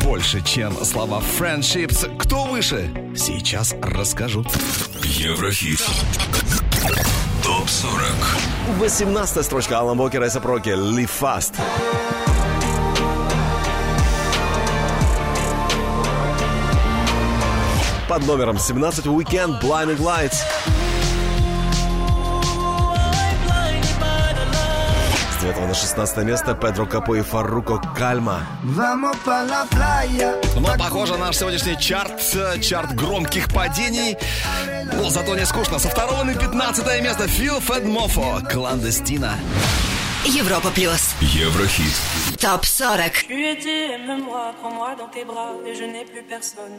больше, 0.05 0.41
чем 0.41 0.73
слова 0.86 1.21
Friendships. 1.38 2.17
Кто 2.17 2.45
выше? 2.45 2.89
Сейчас 3.13 3.75
расскажу. 3.82 4.45
Еврохит. 5.03 5.82
Топ 7.43 7.67
40. 7.67 8.01
18 8.79 9.45
строчка 9.45 9.79
Алан 9.79 9.97
Бокера 9.97 10.27
и 10.27 10.29
Сапроки 10.29 10.69
«Live 10.69 11.11
Fast». 11.19 11.55
Под 18.12 18.28
номером 18.28 18.59
17 18.59 19.05
Weekend 19.05 19.62
Blinding 19.62 19.97
Lights. 19.99 20.43
С 25.39 25.41
9 25.41 25.59
на 25.66 25.74
16 25.74 26.18
место 26.26 26.53
Педро 26.53 26.86
Капо 26.86 27.16
и 27.16 27.22
Фарруко 27.22 27.82
Кальма. 27.97 28.45
Vamos 28.66 29.16
pa 29.26 29.45
la 29.45 29.66
playa. 29.70 30.36
Но, 30.59 30.78
похоже, 30.78 31.16
наш 31.16 31.38
сегодняшний 31.38 31.80
чарт, 31.80 32.20
э, 32.36 32.59
чарт 32.59 32.93
громких 32.95 33.47
падений. 33.47 34.18
Но 34.91 35.09
зато 35.09 35.34
не 35.34 35.45
скучно. 35.45 35.80
Со 35.80 35.88
второго 35.88 36.26
на 36.26 36.34
15 36.34 37.01
место 37.01 37.30
Фил 37.30 37.62
Федмофо, 37.62 38.41
Кландестина. 38.51 39.39
Европа 40.26 40.70
плюс. 40.72 41.16
Еврохит. 41.22 41.93
Топ 42.41 42.66
40. 42.66 43.26
Tu 43.28 43.51
étais, 43.53 43.93
aime-moi, 43.95 44.53
prends-moi 44.59 44.95
dans 44.97 45.07
tes 45.07 45.24
bras 45.24 45.53
et 45.66 45.74
je 45.74 45.86
n'ai 45.86 46.03
plus 46.03 46.24
personne. 46.24 46.74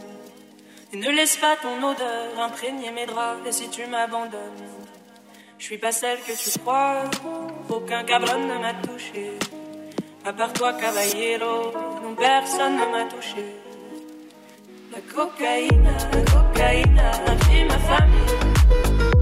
Ne 0.95 1.11
laisse 1.11 1.36
pas 1.36 1.57
ton 1.57 1.82
odeur 1.82 2.38
imprégner 2.38 2.90
mes 2.90 3.07
draps 3.07 3.47
et 3.47 3.53
si 3.53 3.70
tu 3.70 3.86
m'abandonnes, 3.86 4.68
je 5.59 5.64
suis 5.64 5.78
pas 5.78 5.90
celle 5.90 6.18
que 6.18 6.32
tu 6.32 6.59
crois, 6.59 7.05
aucun 7.70 8.05
cabron 8.05 8.40
ne 8.40 8.59
m'a 8.59 8.74
touché. 8.74 9.38
À 10.26 10.34
part 10.34 10.53
toi, 10.53 10.74
caballero, 10.74 11.72
non 12.03 12.14
personne 12.14 12.74
ne 12.74 12.84
m'a 12.93 13.05
touché. 13.07 13.43
La 14.93 15.01
cocaïne, 15.14 15.90
la 16.12 16.24
cocaïne 16.30 17.03
ma 17.68 17.78
famille. 17.78 18.36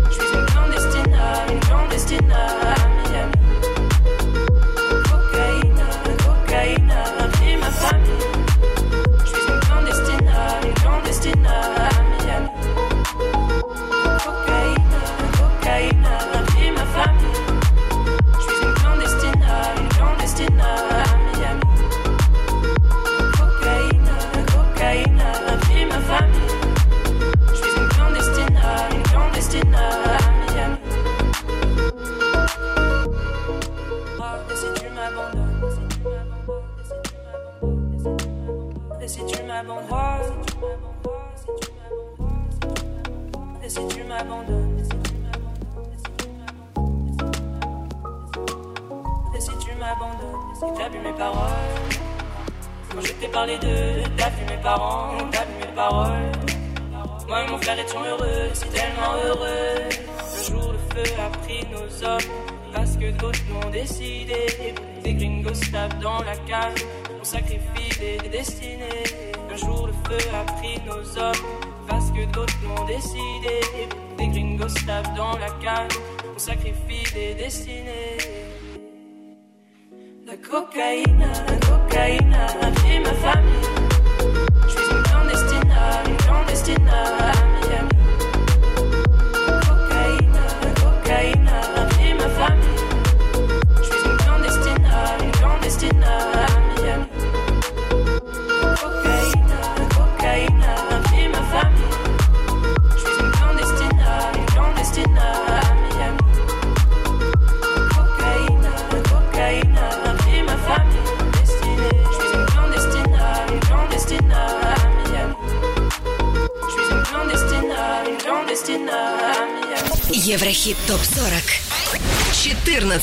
Je 0.08 0.14
suis 0.14 0.38
une 0.38 0.46
clandestine, 0.46 1.18
une 1.52 1.60
clandestine 1.60 2.34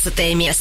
14 0.10 0.36
место. 0.36 0.57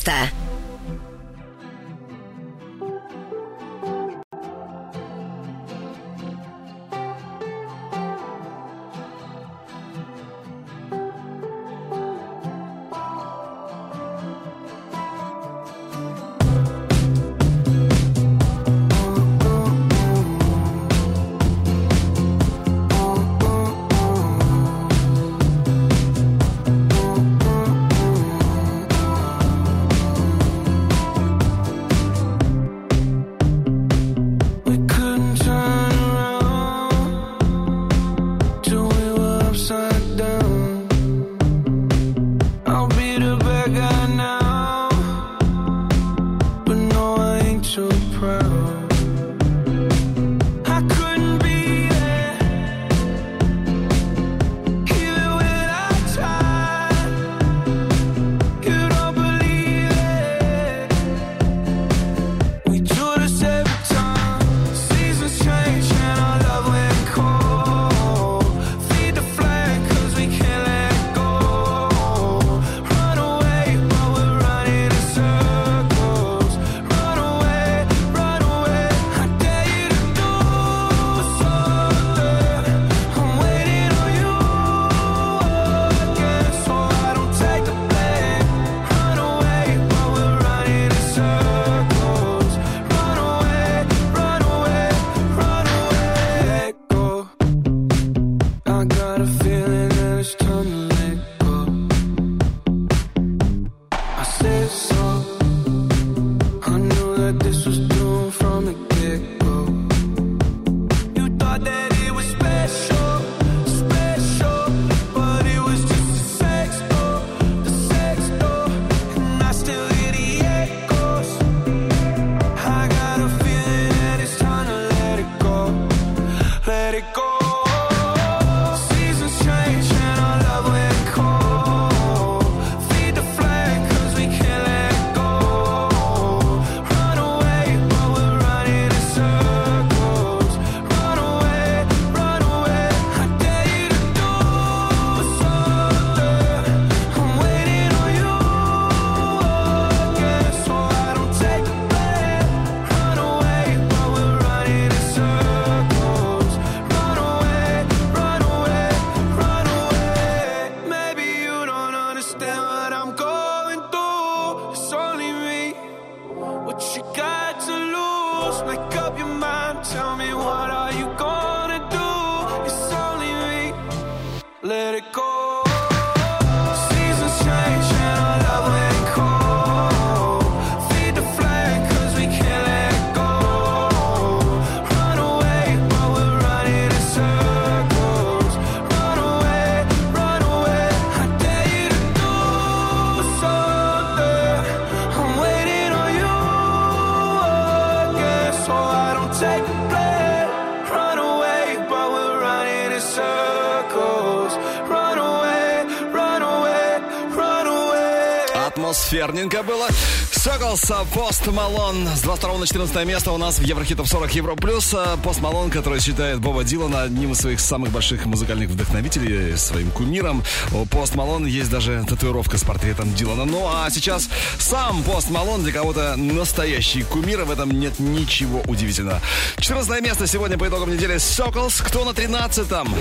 Атмосферненько 209.27 209.65
было. 209.65 209.89
Circles, 210.31 211.05
Post 211.13 211.47
Malone 211.49 212.07
с 212.15 212.21
22 212.21 212.59
на 212.59 212.67
14 212.67 213.07
место 213.07 213.33
у 213.33 213.39
нас 213.39 213.59
в 213.59 213.63
Еврохит 213.63 213.96
Топ 213.96 214.09
40 214.09 214.33
Евро 214.37 214.55
Плюс. 214.55 214.95
А 214.95 215.17
Post 215.17 215.41
Malone, 215.41 215.69
который 215.69 216.01
считает 216.01 216.39
Боба 216.39 216.63
Дилана 216.63 217.03
одним 217.03 217.33
из 217.33 217.39
своих 217.39 217.59
самых 217.59 217.91
больших 217.91 218.25
музыкальных 218.27 218.71
вдохновителей, 218.71 219.57
своим 219.57 219.91
кумиром. 219.91 220.45
У 220.73 220.87
Post 220.87 221.17
Malone 221.17 221.45
есть 221.45 221.71
даже 221.71 222.05
татуировка 222.09 222.57
с 222.57 222.63
портретом 222.63 223.13
Дилана. 223.15 223.45
Ну 223.45 223.67
а 223.67 223.91
сейчас 223.91 224.29
сам 224.61 225.03
Post 225.03 225.29
Malone 225.31 225.65
для 225.65 225.73
кого-то 225.73 226.15
настоящий 226.17 227.03
кумир, 227.03 227.41
и 227.41 227.45
в 227.45 227.51
этом 227.51 227.73
нет 227.73 227.99
ничего 227.99 228.63
удивительного. 228.69 229.21
14 229.59 230.03
место 230.03 230.29
сегодня 230.29 230.57
по 230.57 230.69
итогам 230.69 230.93
недели 230.93 231.19
Circles. 231.19 231.81
Кто 231.81 232.05
на 232.05 232.11
13-м? 232.11 232.95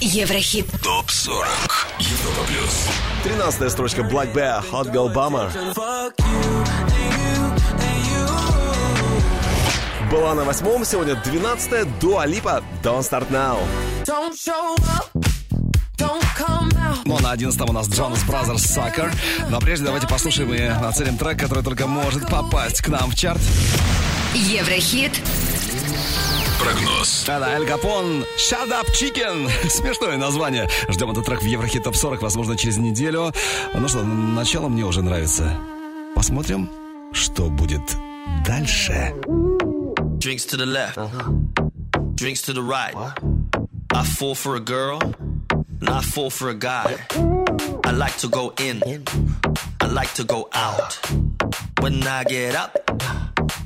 Еврохит. 0.00 0.66
ТОП 0.82 1.08
40 1.08 1.48
Европа 2.00 2.42
плюс. 2.48 2.88
13 3.24 3.70
строчка 3.70 4.02
Black 4.02 4.32
Bear, 4.32 4.62
Hot 4.70 4.92
Girl 4.92 5.12
Bummer. 5.12 5.50
Была 10.10 10.34
на 10.34 10.44
восьмом, 10.44 10.84
сегодня 10.84 11.16
12 11.16 11.98
Дуа 11.98 12.26
Липа, 12.26 12.62
Don't 12.82 13.00
Start 13.00 13.28
Now. 13.30 13.58
Don't 14.04 14.34
show 14.34 14.76
up. 14.78 15.28
Ну, 17.04 17.16
а 17.16 17.20
на 17.22 17.30
11 17.32 17.60
у 17.62 17.72
нас 17.72 17.88
Jonas 17.88 18.24
Brothers 18.26 18.56
Sucker. 18.56 19.10
Но 19.48 19.60
прежде 19.60 19.86
давайте 19.86 20.06
послушаем 20.06 20.52
и 20.52 20.60
оценим 20.60 21.16
трек, 21.16 21.40
который 21.40 21.64
только 21.64 21.86
может 21.86 22.28
попасть 22.28 22.82
к 22.82 22.88
нам 22.88 23.10
в 23.10 23.14
чарт. 23.14 23.40
Еврохит. 24.34 25.12
Прогноз. 26.60 27.24
Это 27.28 27.46
Эль 27.50 27.66
Капон 27.66 28.24
Shut 28.36 28.68
Up 28.70 28.86
Chicken. 28.92 29.48
Смешное 29.70 30.16
название. 30.16 30.68
Ждем 30.88 31.10
этот 31.10 31.24
трек 31.24 31.42
в 31.42 31.46
Еврохит 31.46 31.84
Топ 31.84 31.96
40, 31.96 32.22
возможно, 32.22 32.56
через 32.56 32.78
неделю. 32.78 33.32
Ну 33.74 33.88
что, 33.88 34.02
начало 34.02 34.68
мне 34.68 34.84
уже 34.84 35.02
нравится. 35.02 35.52
Посмотрим, 36.14 36.68
что 37.12 37.48
будет 37.48 37.96
дальше. 38.46 39.14
Drinks 40.18 40.46
to 40.46 40.56
the 40.56 40.66
left, 40.66 40.96
drinks 42.16 42.42
to 42.42 42.52
the 42.52 42.60
right. 42.60 42.92
I 43.94 44.02
fall 44.02 44.34
for 44.34 44.56
a 44.56 44.60
girl, 44.60 44.98
and 45.80 45.88
I 45.88 46.00
fall 46.02 46.28
for 46.28 46.50
a 46.50 46.54
guy. 46.54 46.96
I 47.84 47.92
like 47.92 48.16
to 48.18 48.28
go 48.28 48.52
in, 48.58 48.82
I 49.80 49.86
like 49.86 50.12
to 50.14 50.24
go 50.24 50.48
out. 50.52 50.98
When 51.80 52.02
I 52.04 52.24
get 52.24 52.56
up, 52.56 52.76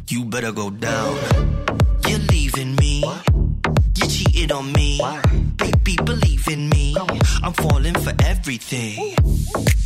you 0.09 0.27
better 0.27 0.53
go 0.53 0.69
down. 0.69 1.17
You're 2.55 2.65
leaving 2.65 2.77
me, 2.77 3.05
you 3.97 4.07
cheated 4.09 4.53
on 4.53 4.73
me. 4.73 5.01
Baby, 5.57 5.97
believe 6.05 6.49
in 6.49 6.69
me, 6.69 6.95
I'm 7.43 7.53
falling 7.53 7.95
for 7.95 8.13
everything. 8.25 9.15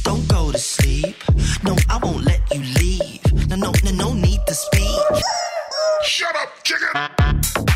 Don't 0.02 0.26
go 0.28 0.52
to 0.52 0.58
sleep, 0.58 1.16
no, 1.62 1.76
I 1.88 1.98
won't 2.02 2.24
let 2.24 2.40
you 2.52 2.62
leave. 2.80 3.48
No, 3.48 3.56
no, 3.56 3.72
no, 3.84 3.90
no 3.92 4.12
need 4.14 4.40
to 4.46 4.54
speak. 4.54 5.24
Shut 6.04 6.34
up, 6.36 6.64
chicken! 6.64 7.75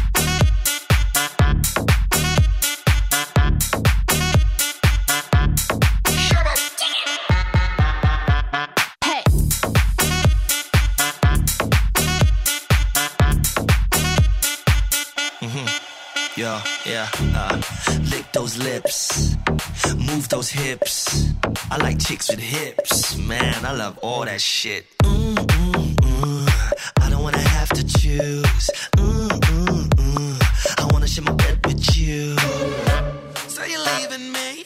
Yeah, 16.51 16.63
yeah. 16.85 17.09
Uh, 17.37 17.63
lick 18.11 18.27
those 18.33 18.59
lips, 18.59 19.37
move 19.97 20.29
those 20.31 20.51
hips. 20.51 21.31
I 21.71 21.77
like 21.77 22.01
chicks 22.01 22.29
with 22.29 22.41
hips, 22.41 23.17
man. 23.17 23.65
I 23.65 23.73
love 23.73 23.97
all 24.03 24.25
that 24.25 24.41
shit. 24.41 24.85
Mm, 25.05 25.37
mm, 25.37 25.95
mm. 25.95 26.75
I 27.01 27.09
don't 27.09 27.23
wanna 27.23 27.39
have 27.39 27.69
to 27.69 27.85
choose. 27.87 28.71
Mm, 28.97 29.29
mm, 29.29 29.89
mm. 29.95 30.83
I 30.83 30.93
wanna 30.93 31.07
share 31.07 31.23
my 31.23 31.35
bed 31.35 31.65
with 31.65 31.97
you. 31.97 32.37
So 33.47 33.63
you're 33.65 33.85
leaving 33.95 34.33
me? 34.33 34.65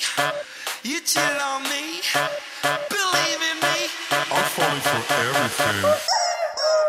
You 0.84 1.00
cheated 1.00 1.42
on 1.42 1.64
me? 1.64 2.00
Believe 2.88 3.40
in 3.50 3.56
me? 3.60 3.78
I'm 4.32 4.44
falling 4.56 4.80
for 4.80 5.02
everything. 5.20 5.92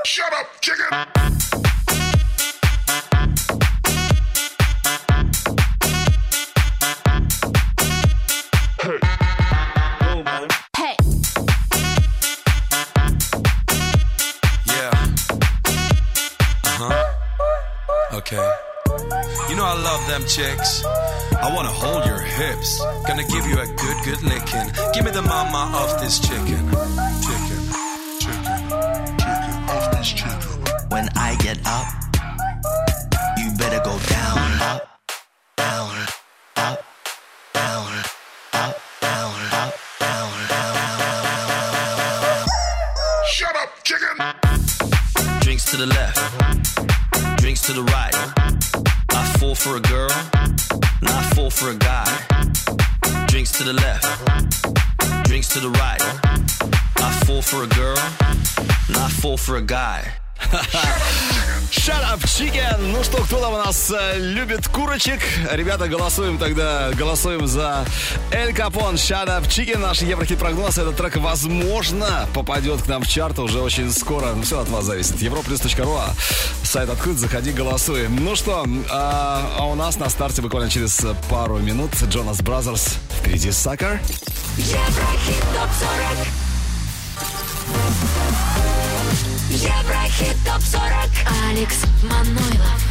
Shut 0.05 0.31
up, 0.31 0.47
chicken! 0.61 1.24
Love 20.07 20.21
them 20.21 20.27
chicks. 20.27 20.83
I 20.85 21.51
wanna 21.53 21.69
hold 21.69 22.05
your 22.05 22.19
hips. 22.19 22.79
Gonna 23.07 23.23
give 23.23 23.45
you 23.47 23.59
a 23.59 23.65
good, 23.65 23.97
good 24.03 24.21
licking. 24.23 24.67
Give 24.93 25.03
me 25.05 25.11
the 25.11 25.21
mama 25.21 25.71
of 25.77 25.99
this 26.01 26.19
chicken. 26.19 26.69
Chicken. 27.25 27.59
Chicken. 28.19 28.55
Chicken 29.17 29.55
of 29.69 29.91
this 29.91 30.09
chicken. 30.09 30.51
When 30.89 31.09
I 31.15 31.35
get 31.39 31.59
up, 31.65 31.87
you 33.37 33.49
better 33.57 33.81
go 33.83 33.97
down, 34.09 34.37
up, 34.61 34.99
down, 35.57 36.07
up, 36.57 36.83
down, 37.53 37.87
up, 38.53 38.77
down, 39.01 39.33
up, 39.33 39.41
down, 39.49 39.49
down, 39.49 39.71
down, 39.99 40.31
down, 40.49 40.49
down, 40.49 41.29
down. 42.19 42.47
Shut 43.27 43.55
up, 43.55 43.69
chicken! 43.83 44.17
Drinks 45.41 45.65
to 45.71 45.77
the 45.77 45.87
left, 45.87 47.37
drinks 47.37 47.61
to 47.61 47.73
the 47.73 47.83
right. 47.83 48.54
I 49.17 49.23
fall 49.39 49.55
for 49.55 49.77
a 49.77 49.79
girl, 49.79 50.11
I 50.11 51.31
fall 51.33 51.49
for 51.49 51.69
a 51.69 51.75
guy. 51.75 52.11
Drinks 53.27 53.51
to 53.57 53.63
the 53.63 53.73
left, 53.73 54.05
drinks 55.25 55.47
to 55.49 55.59
the 55.59 55.69
right. 55.69 56.01
I 56.97 57.11
fall 57.25 57.41
for 57.41 57.63
a 57.63 57.67
girl, 57.67 57.97
I 57.97 59.09
fall 59.21 59.37
for 59.37 59.55
a 59.55 59.61
guy. 59.61 60.24
Shut 61.71 62.01
up, 62.03 62.23
chicken! 62.25 62.77
Ну 62.91 63.03
что, 63.03 63.17
кто 63.23 63.39
там 63.39 63.53
у 63.53 63.57
нас 63.57 63.91
э, 63.91 64.17
любит 64.17 64.67
курочек? 64.67 65.19
Ребята, 65.51 65.87
голосуем 65.87 66.37
тогда, 66.37 66.91
голосуем 66.93 67.47
за 67.47 67.85
El 68.31 68.53
Capon, 68.53 68.95
Shut 68.95 69.27
up, 69.27 69.47
chicken. 69.47 69.79
Наш 69.79 70.01
Еврохит 70.01 70.39
прогноз. 70.39 70.77
Этот 70.77 70.95
трек, 70.95 71.17
возможно, 71.17 72.27
попадет 72.33 72.81
к 72.81 72.87
нам 72.87 73.03
в 73.03 73.07
чарт 73.07 73.39
уже 73.39 73.59
очень 73.59 73.91
скоро. 73.91 74.33
Ну, 74.33 74.43
все 74.43 74.59
от 74.61 74.69
вас 74.69 74.85
зависит. 74.85 75.21
Европлюс.ру, 75.21 75.95
а 75.95 76.13
сайт 76.63 76.89
открыт, 76.89 77.17
заходи, 77.17 77.51
голосуем. 77.51 78.15
Ну 78.23 78.35
что, 78.35 78.65
а, 78.89 79.55
а 79.57 79.65
у 79.65 79.75
нас 79.75 79.97
на 79.97 80.09
старте 80.09 80.41
буквально 80.41 80.69
через 80.69 81.05
пару 81.29 81.57
минут 81.57 81.91
Jonas 82.03 82.41
Brothers. 82.41 82.95
Впереди 83.19 83.51
Sucker. 83.51 83.99
Еврохит 84.57 85.41
топ 85.53 85.69
40. 85.79 86.27
Еврохит 89.49 89.73
топ 89.77 90.11
40. 90.19 90.24
Алекс 91.55 91.83
Манойлов. 92.03 92.81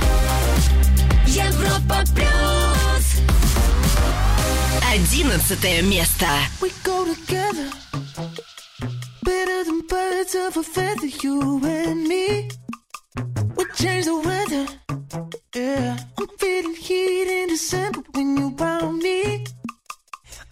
Европа 1.26 2.02
плюс. 2.14 3.20
Одиннадцатое 4.90 5.82
место. 5.82 6.26
We 6.62 6.72
go 6.82 7.04
together 7.04 7.68
better 9.22 9.64
than 9.64 9.82
birds 9.86 10.34
of 10.34 10.56
a 10.56 10.62
feather, 10.62 11.10
you 11.22 11.60
and 11.62 12.08
me. 12.08 12.48
We 13.54 13.66
change 13.76 14.06
the 14.06 14.16
weather. 14.16 14.66
Yeah, 15.54 15.98
I'm 16.18 16.28
feeling 16.38 16.74
heat 16.74 17.28
in 17.28 17.48
December 17.48 18.02
when 18.14 18.38
you 18.38 18.56
found 18.56 19.02
me. 19.02 19.44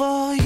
for 0.00 0.39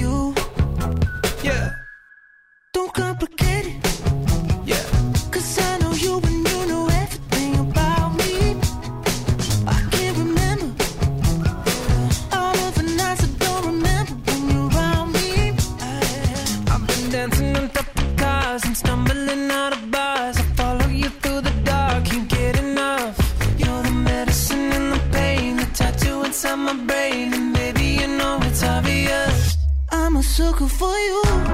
for 30.85 30.99
you. 30.99 31.54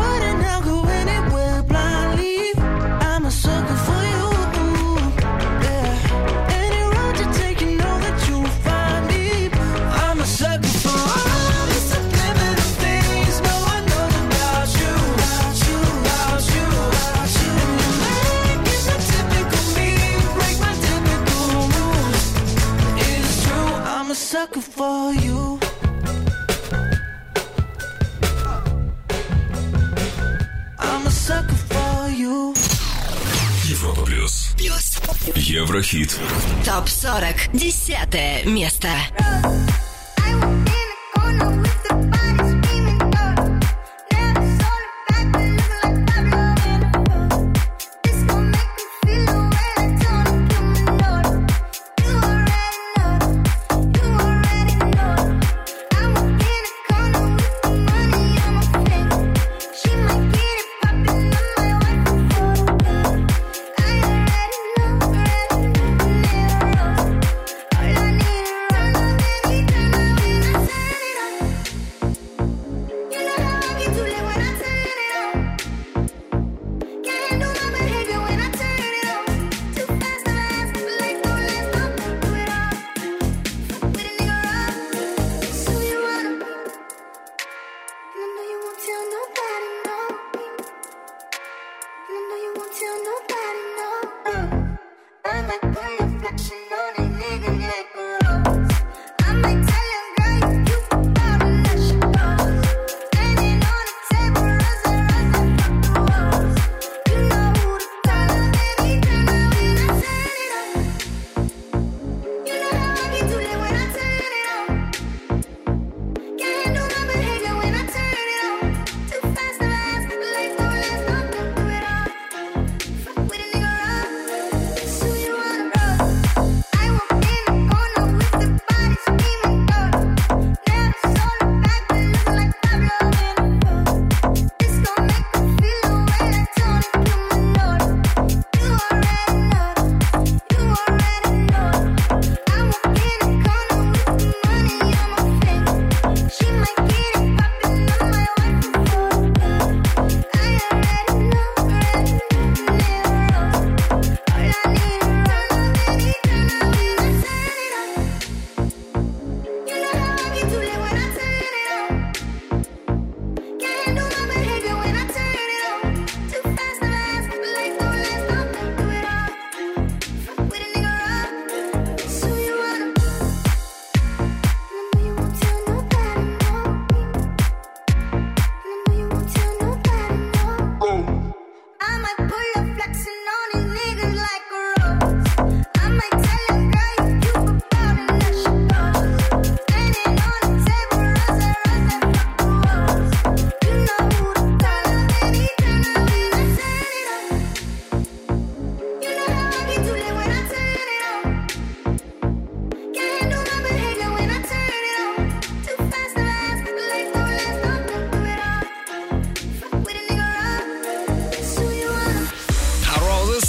Европа 33.91 34.05
плюс. 34.05 34.49
Плюс. 34.57 34.99
Еврохит. 35.35 36.17
Топ 36.65 36.87
40. 36.87 37.51
Десятое 37.53 38.43
место. 38.45 38.87
Место. 38.87 39.80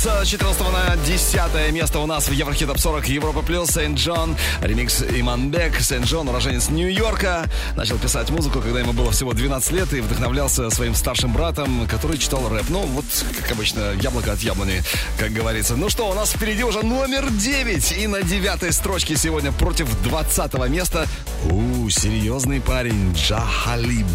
Barça 0.02 0.11
с 0.24 0.28
14 0.28 0.60
на 0.72 0.96
10 1.04 1.72
место 1.72 1.98
у 1.98 2.06
нас 2.06 2.28
в 2.28 2.32
Еврохит 2.32 2.68
Топ 2.68 2.78
40 2.78 3.08
Европа 3.08 3.42
Плюс, 3.42 3.70
Сент 3.70 3.98
Джон, 3.98 4.36
ремикс 4.60 5.02
Иманбек. 5.02 5.80
Сент 5.80 6.06
Джон, 6.06 6.28
уроженец 6.28 6.68
Нью-Йорка, 6.68 7.50
начал 7.76 7.98
писать 7.98 8.30
музыку, 8.30 8.60
когда 8.60 8.78
ему 8.78 8.92
было 8.92 9.10
всего 9.10 9.32
12 9.32 9.72
лет 9.72 9.92
и 9.92 10.00
вдохновлялся 10.00 10.70
своим 10.70 10.94
старшим 10.94 11.32
братом, 11.32 11.88
который 11.88 12.18
читал 12.18 12.48
рэп. 12.48 12.66
Ну, 12.68 12.80
вот, 12.82 13.04
как 13.40 13.50
обычно, 13.50 13.94
яблоко 14.00 14.32
от 14.32 14.38
яблони, 14.40 14.82
как 15.18 15.32
говорится. 15.32 15.74
Ну 15.74 15.88
что, 15.88 16.08
у 16.08 16.14
нас 16.14 16.30
впереди 16.30 16.62
уже 16.62 16.84
номер 16.84 17.28
9. 17.28 17.92
И 17.98 18.06
на 18.06 18.22
девятой 18.22 18.72
строчке 18.72 19.16
сегодня 19.16 19.50
против 19.50 19.88
20 20.02 20.54
места. 20.68 21.08
У, 21.50 21.88
серьезный 21.90 22.60
парень, 22.60 23.12
Джахалиб. 23.14 24.06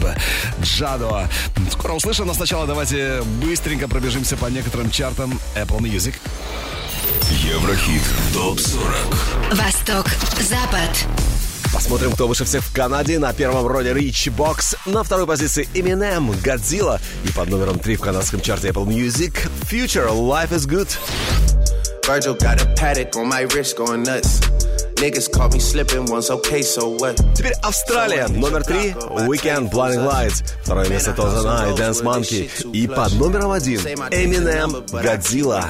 Джадо. 0.61 1.29
Скоро 1.71 1.93
услышим, 1.93 2.27
но 2.27 2.33
сначала 2.33 2.65
давайте 2.65 3.23
быстренько 3.41 3.89
пробежимся 3.89 4.37
по 4.37 4.45
некоторым 4.45 4.89
чартам 4.89 5.37
Apple 5.55 5.79
Music. 5.79 5.96
Еврохит 5.97 8.03
ТОП-40 8.31 9.55
Восток, 9.55 10.05
Запад. 10.39 10.91
Посмотрим, 11.73 12.11
кто 12.11 12.27
выше 12.27 12.45
всех 12.45 12.63
в 12.63 12.71
Канаде. 12.71 13.17
На 13.17 13.33
первом 13.33 13.65
роли 13.65 13.91
Ричи 13.91 14.29
Бокс. 14.29 14.75
На 14.85 15.03
второй 15.03 15.25
позиции 15.25 15.67
Eminem, 15.73 16.39
Godzilla. 16.43 17.01
И 17.25 17.29
под 17.29 17.49
номером 17.49 17.79
три 17.79 17.95
в 17.95 18.01
канадском 18.01 18.41
чарте 18.41 18.69
Apple 18.69 18.85
Music 18.85 19.49
Future, 19.71 20.07
Life 20.09 20.51
is 20.51 20.67
Good. 20.67 20.89
Virgil 22.05 22.35
got 22.35 22.61
a 22.61 22.67
paddock 22.75 23.15
on 23.15 23.27
my 23.27 23.47
wrist 23.47 23.75
going 23.75 24.03
nuts. 24.03 24.39
Niggas 24.97 25.31
caught 25.31 25.53
me 25.53 25.59
slipping 25.59 26.05
once, 26.05 26.31
okay, 26.31 26.63
so 26.63 26.89
what? 26.89 27.15
Теперь 27.35 27.53
Австралия. 27.61 28.27
Номер 28.29 28.63
три 28.63 28.93
Weekend 29.27 29.69
Blinding 29.69 30.03
Lights. 30.03 30.43
Второе 30.63 30.89
место 30.89 31.13
Тозана 31.13 31.71
и 31.71 31.75
Dance 31.77 32.01
Monkey. 32.01 32.49
И 32.71 32.87
под 32.87 33.13
номером 33.13 33.51
один 33.51 33.79
Eminem, 34.11 34.71
Godzilla. 34.91 35.69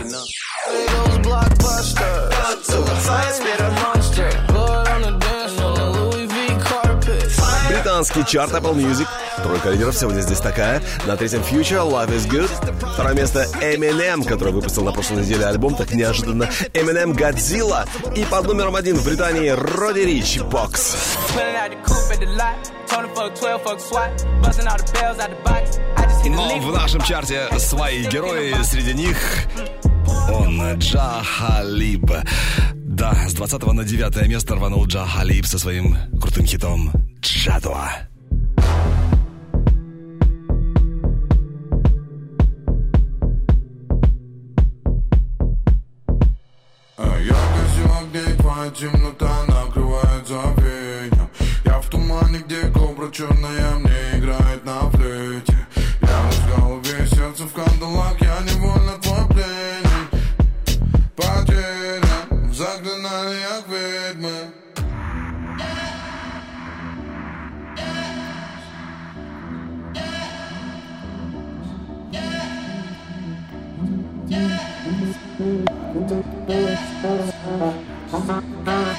Those 2.67 3.07
Британский 7.97 8.31
чарт 8.31 8.51
Apple 8.51 8.75
Music. 8.75 9.07
Тройка 9.41 9.71
лидеров 9.71 9.97
сегодня 9.97 10.21
здесь 10.21 10.37
такая. 10.37 10.83
На 11.07 11.17
третьем 11.17 11.41
Future, 11.41 11.83
Life 11.89 12.15
is 12.15 12.29
Good. 12.29 12.93
Второе 12.93 13.15
место 13.15 13.47
Eminem, 13.59 14.23
который 14.23 14.53
выпустил 14.53 14.83
на 14.83 14.91
прошлой 14.91 15.23
неделе 15.23 15.47
альбом, 15.47 15.73
так 15.73 15.91
неожиданно. 15.91 16.43
Eminem 16.73 17.15
Godzilla. 17.15 17.89
И 18.15 18.23
под 18.25 18.45
номером 18.45 18.75
один 18.75 18.97
в 18.97 19.03
Британии 19.03 19.49
Роди 19.49 20.05
Рич 20.05 20.39
Бокс. 20.41 20.95
Pulling 21.33 21.55
out 21.55 21.71
the 21.71 21.77
coupe 21.83 22.11
at 22.11 22.19
the 22.19 22.27
lot. 22.37 22.71
Told 22.87 23.05
him 23.05 23.15
fuck 23.15 23.33
12, 23.33 23.63
fuck 23.63 23.79
SWAT. 23.79 24.43
Busting 24.43 24.67
all 24.67 24.77
the 24.77 24.93
bells 24.93 25.17
out 25.17 25.31
the 25.31 25.43
box. 25.43 25.79
I 25.95 26.03
just 26.03 26.23
hit 26.23 26.31
the 26.31 26.35
Но 26.35 26.59
в 26.59 26.71
нашем 26.71 27.01
чарте 27.01 27.47
свои 27.57 28.05
герои, 28.05 28.53
среди 28.61 28.93
них 28.93 29.17
он 30.31 30.61
Джахалиб. 30.77 32.11
Да, 32.97 33.13
с 33.27 33.33
20 33.33 33.73
на 33.73 33.83
9 33.83 34.27
место 34.27 34.55
рванул 34.55 34.87
Джахалиб 34.87 35.45
со 35.45 35.59
своим 35.59 35.95
крутым 36.19 36.47
хитом 36.47 36.91
Джадуа. 37.21 37.91
А 46.97 48.69
темнота 48.71 49.45
накрывает 49.47 50.27
забвением 50.27 51.29
Я 51.65 51.79
в 51.79 51.89
тумане, 51.89 52.39
где 52.39 52.67
кобра 52.71 53.11
черная 53.11 53.86
Thank 76.47 76.79
you. 78.87 78.96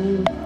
Mm-hmm. 0.00 0.40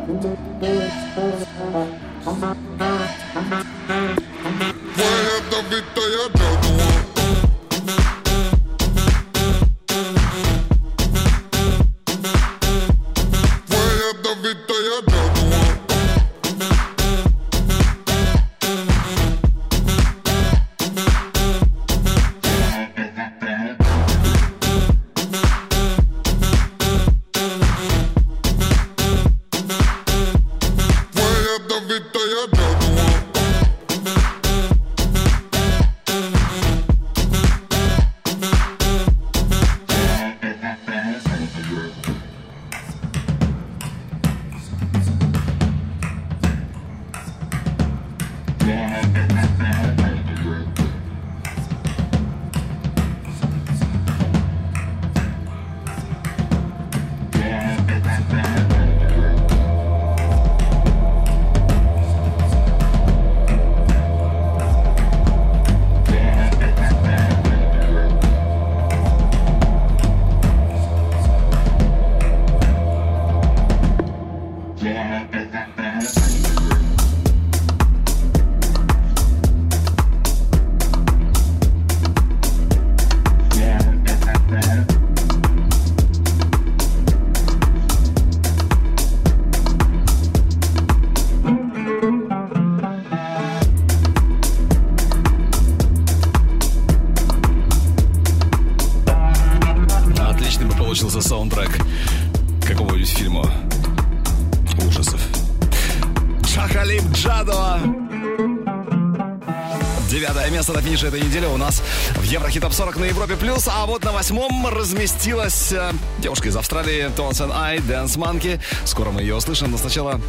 Разместилась 114.94 115.72
э, 115.72 115.92
девушка 116.18 116.48
из 116.48 116.56
Австралии 116.56 117.06
Tones 117.16 117.40
and 117.40 117.52
I, 117.52 117.78
Dance 117.78 118.16
Monkey. 118.16 118.60
Скоро 118.84 119.10
мы 119.10 119.22
ее 119.22 119.34
услышим, 119.34 119.70
но 119.70 119.76
сначала 119.76 120.20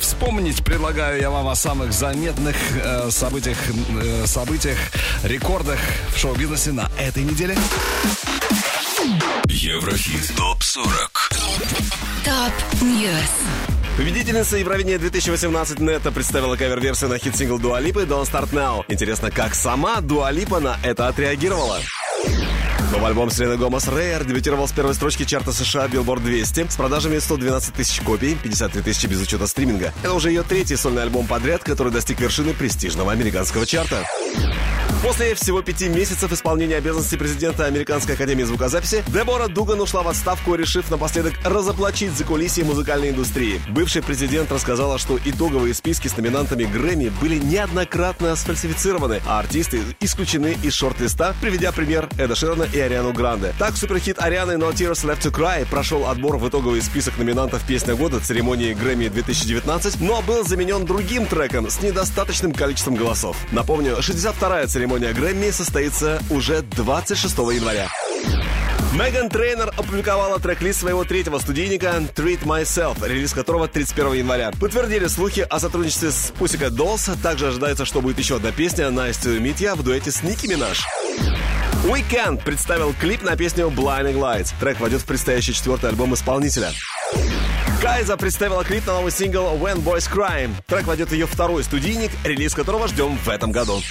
вспомнить 0.00 0.64
предлагаю 0.64 1.20
я 1.20 1.30
вам 1.30 1.48
о 1.48 1.56
самых 1.56 1.92
заметных 1.92 2.56
э, 2.80 3.10
событиях, 3.10 3.58
э, 4.02 4.26
событиях, 4.26 4.78
рекордах 5.24 5.78
в 6.14 6.18
шоу-бизнесе 6.18 6.72
на 6.72 6.88
этой 6.98 7.24
неделе. 7.24 7.56
Еврохит 9.46 10.32
ТОП-40 10.36 11.10
Top 12.24 12.82
News. 12.82 13.10
Победительница 13.96 14.56
Евровидения 14.56 14.98
2018 14.98 15.80
Netta 15.80 16.12
представила 16.12 16.56
кавер-версию 16.56 17.10
на 17.10 17.18
хит-сингл 17.18 17.58
Dua 17.58 17.77
Lipa 17.77 18.02
Don't 18.02 18.30
Start 18.30 18.50
Now. 18.52 18.84
Интересно, 18.88 19.30
как 19.30 19.54
сама 19.54 20.00
Dua 20.00 20.26
Lipa 20.26 20.60
на 20.60 20.78
это 20.82 21.08
отреагировала? 21.08 21.80
Новый 22.94 23.08
альбом 23.08 23.28
Селены 23.28 23.56
Гомес 23.56 23.88
Rare 23.88 24.24
дебютировал 24.24 24.68
с 24.68 24.72
первой 24.72 24.94
строчки 24.94 25.24
чарта 25.24 25.52
США 25.52 25.86
Billboard 25.86 26.20
200 26.20 26.68
с 26.70 26.76
продажами 26.76 27.18
112 27.18 27.74
тысяч 27.74 28.00
копий, 28.00 28.36
53 28.36 28.82
тысячи 28.82 29.06
без 29.08 29.20
учета 29.20 29.48
стриминга. 29.48 29.92
Это 30.04 30.14
уже 30.14 30.28
ее 30.28 30.44
третий 30.44 30.76
сольный 30.76 31.02
альбом 31.02 31.26
подряд, 31.26 31.64
который 31.64 31.92
достиг 31.92 32.20
вершины 32.20 32.54
престижного 32.54 33.10
американского 33.10 33.66
чарта. 33.66 34.04
После 35.04 35.34
всего 35.34 35.60
пяти 35.60 35.90
месяцев 35.90 36.32
исполнения 36.32 36.76
обязанностей 36.76 37.18
президента 37.18 37.66
Американской 37.66 38.14
академии 38.14 38.42
звукозаписи, 38.42 39.04
Дебора 39.08 39.48
Дуган 39.48 39.78
ушла 39.82 40.02
в 40.02 40.08
отставку, 40.08 40.54
решив 40.54 40.90
напоследок 40.90 41.34
разоблачить 41.44 42.12
закулисье 42.12 42.64
музыкальной 42.64 43.10
индустрии. 43.10 43.60
Бывший 43.68 44.02
президент 44.02 44.50
рассказала, 44.50 44.96
что 44.96 45.18
итоговые 45.22 45.74
списки 45.74 46.08
с 46.08 46.16
номинантами 46.16 46.64
Грэмми 46.64 47.12
были 47.20 47.36
неоднократно 47.36 48.34
сфальсифицированы, 48.34 49.20
а 49.26 49.40
артисты 49.40 49.82
исключены 50.00 50.56
из 50.62 50.72
шорт-листа, 50.72 51.34
приведя 51.42 51.70
пример 51.72 52.08
Эда 52.16 52.34
Ширана 52.34 52.66
и 52.72 52.80
Ариану 52.80 53.12
Гранде. 53.12 53.52
Так, 53.58 53.76
суперхит 53.76 54.18
Арианы 54.18 54.52
No 54.52 54.72
Tears 54.72 55.04
Left 55.04 55.20
to 55.20 55.30
Cry 55.30 55.66
прошел 55.68 56.06
отбор 56.06 56.38
в 56.38 56.48
итоговый 56.48 56.80
список 56.80 57.18
номинантов 57.18 57.62
«Песня 57.66 57.94
года» 57.94 58.20
церемонии 58.20 58.72
Грэмми 58.72 59.08
2019, 59.08 60.00
но 60.00 60.22
был 60.22 60.46
заменен 60.46 60.86
другим 60.86 61.26
треком 61.26 61.68
с 61.68 61.82
недостаточным 61.82 62.54
количеством 62.54 62.94
голосов. 62.94 63.36
Напомню, 63.52 63.98
62-я 63.98 64.66
церемония 64.66 64.93
Грэмми 64.98 65.50
состоится 65.50 66.22
уже 66.30 66.62
26 66.62 67.36
января. 67.38 67.88
Меган 68.92 69.28
Трейнер 69.28 69.70
опубликовала 69.76 70.38
трек-лист 70.38 70.80
своего 70.80 71.02
третьего 71.02 71.38
студийника 71.38 72.00
Treat 72.14 72.44
Myself, 72.44 73.04
релиз 73.04 73.32
которого 73.32 73.66
31 73.66 74.12
января. 74.12 74.52
Подтвердили 74.60 75.08
слухи 75.08 75.40
о 75.40 75.58
сотрудничестве 75.58 76.12
с 76.12 76.32
Pussycat 76.38 76.70
Dolls. 76.70 77.20
Также 77.20 77.48
ожидается, 77.48 77.84
что 77.84 78.00
будет 78.00 78.20
еще 78.20 78.36
одна 78.36 78.52
песня 78.52 78.86
Nice 78.86 79.20
to 79.20 79.40
Meet 79.40 79.56
Ya 79.58 79.74
в 79.74 79.82
дуэте 79.82 80.12
с 80.12 80.22
Ники 80.22 80.46
Минаж. 80.46 80.86
The 81.82 82.03
Weeknd 82.03 82.44
представил 82.44 82.94
клип 82.94 83.22
на 83.22 83.36
песню 83.36 83.66
Blinding 83.66 84.14
Lights. 84.14 84.54
Трек 84.60 84.78
войдет 84.78 85.00
в 85.00 85.06
предстоящий 85.06 85.54
четвертый 85.54 85.90
альбом 85.90 86.14
исполнителя. 86.14 86.70
Kiesza 87.82 88.16
представила 88.16 88.64
клип 88.64 88.86
на 88.86 88.94
новый 88.94 89.10
сингл 89.12 89.56
When 89.56 89.82
Boys 89.82 90.10
Cry. 90.10 90.48
Трек 90.66 90.86
войдет 90.86 91.10
в 91.10 91.12
ее 91.12 91.26
второй 91.26 91.64
студийник, 91.64 92.12
релиз 92.22 92.54
которого 92.54 92.86
ждем 92.88 93.18
в 93.18 93.28
этом 93.28 93.50
году. 93.52 93.82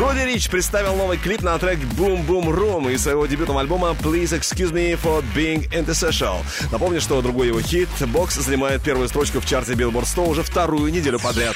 Броди 0.00 0.24
Рич 0.24 0.48
представил 0.48 0.96
новый 0.96 1.18
клип 1.18 1.42
на 1.42 1.58
трек 1.58 1.78
Boom 1.78 2.26
Boom 2.26 2.46
Room 2.46 2.90
из 2.90 3.02
своего 3.02 3.26
дебютного 3.26 3.60
альбома 3.60 3.90
Please 3.90 4.30
Excuse 4.30 4.72
Me 4.72 4.98
for 4.98 5.22
Being 5.36 5.70
Antisocial. 5.72 6.38
Напомню, 6.72 7.02
что 7.02 7.20
другой 7.20 7.48
его 7.48 7.60
хит 7.60 7.90
«Бокс» 8.06 8.36
занимает 8.36 8.82
первую 8.82 9.10
строчку 9.10 9.40
в 9.40 9.46
чарте 9.46 9.74
Billboard 9.74 10.06
100 10.06 10.24
уже 10.24 10.42
вторую 10.42 10.90
неделю 10.90 11.20
подряд. 11.20 11.54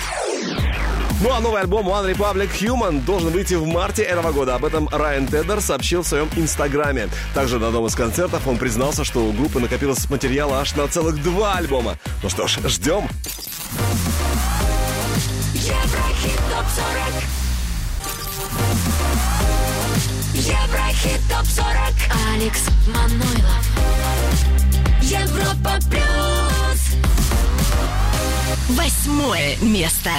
Ну 1.22 1.32
а 1.32 1.40
новый 1.40 1.62
альбом 1.62 1.88
One 1.88 2.12
Republic 2.12 2.50
Human 2.60 3.02
должен 3.06 3.30
выйти 3.30 3.54
в 3.54 3.66
марте 3.66 4.02
этого 4.02 4.30
года. 4.30 4.56
Об 4.56 4.66
этом 4.66 4.90
Райан 4.92 5.26
Теддер 5.26 5.62
сообщил 5.62 6.02
в 6.02 6.06
своем 6.06 6.28
инстаграме. 6.36 7.08
Также 7.32 7.58
на 7.58 7.68
одном 7.68 7.86
из 7.86 7.94
концертов 7.94 8.46
он 8.46 8.58
признался, 8.58 9.04
что 9.04 9.24
у 9.24 9.32
группы 9.32 9.58
накопилось 9.58 10.10
материала 10.10 10.60
аж 10.60 10.74
на 10.76 10.86
целых 10.86 11.22
два 11.22 11.54
альбома. 11.54 11.96
Ну 12.22 12.28
что 12.28 12.46
ж, 12.46 12.58
ждем. 12.66 13.08
Еврохит 15.54 16.38
ТОП-40 16.50 17.43
Еврохит 20.34 21.20
ТОП-40 21.28 21.94
Алекс 22.34 22.62
Манойлов 22.86 23.64
Европа 25.02 25.78
Плюс 25.90 26.94
Восьмое 28.70 29.56
место. 29.60 30.10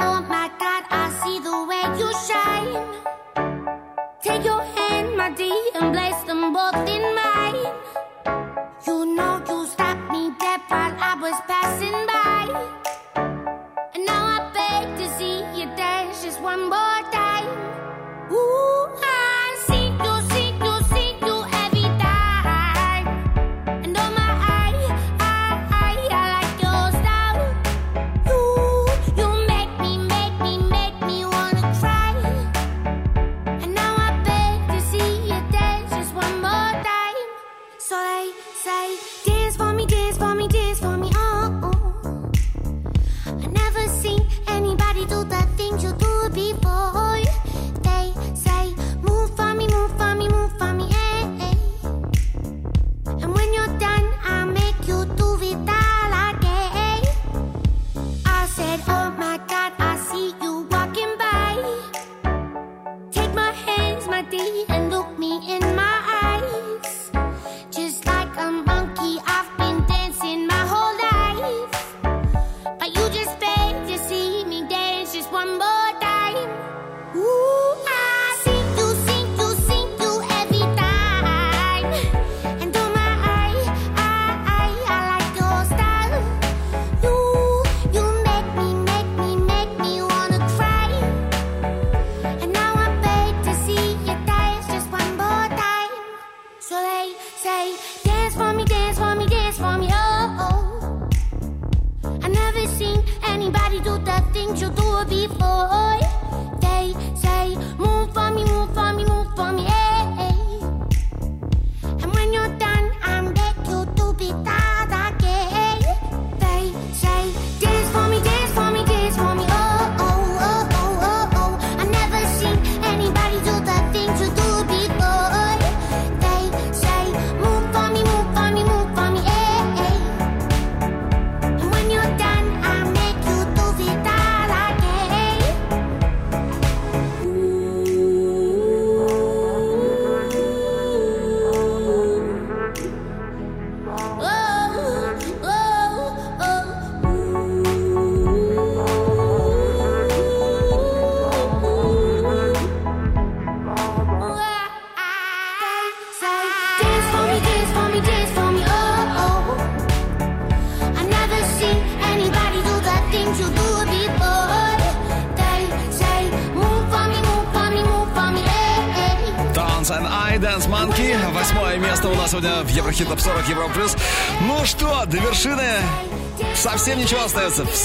Oh 0.00 0.20
my. 0.28 0.48
Take 4.20 4.44
your 4.44 4.60
hand, 4.62 5.16
my 5.16 5.30
dear, 5.30 5.54
and 5.74 5.94
place 5.94 6.20
them 6.26 6.52
both 6.52 6.74
in 6.88 7.02
mine. 7.14 7.17
Was 11.30 11.40
passing 11.46 12.07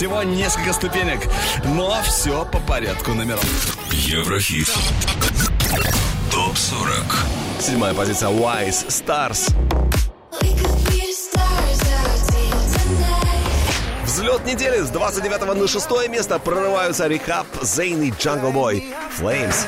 Всего 0.04 0.22
несколько 0.22 0.74
ступенек. 0.74 1.30
Но 1.64 1.96
все 2.04 2.44
по 2.44 2.60
порядку 2.60 3.14
номеров. 3.14 3.78
Еврохит. 3.90 4.68
Топ 6.30 6.58
40. 6.58 6.92
Седьмая 7.62 7.94
позиция 7.94 8.28
Wise 8.28 8.86
Stars. 8.90 9.56
Взлет 14.04 14.46
недели 14.46 14.82
с 14.82 14.90
29 14.90 15.56
на 15.56 15.68
6 15.70 16.10
место 16.10 16.38
прорываются 16.38 17.08
Рехаб, 17.08 17.48
Зейн 17.62 18.02
и 18.02 18.10
Jungle 18.12 18.52
Boy. 18.52 18.84
Flames. 19.18 19.66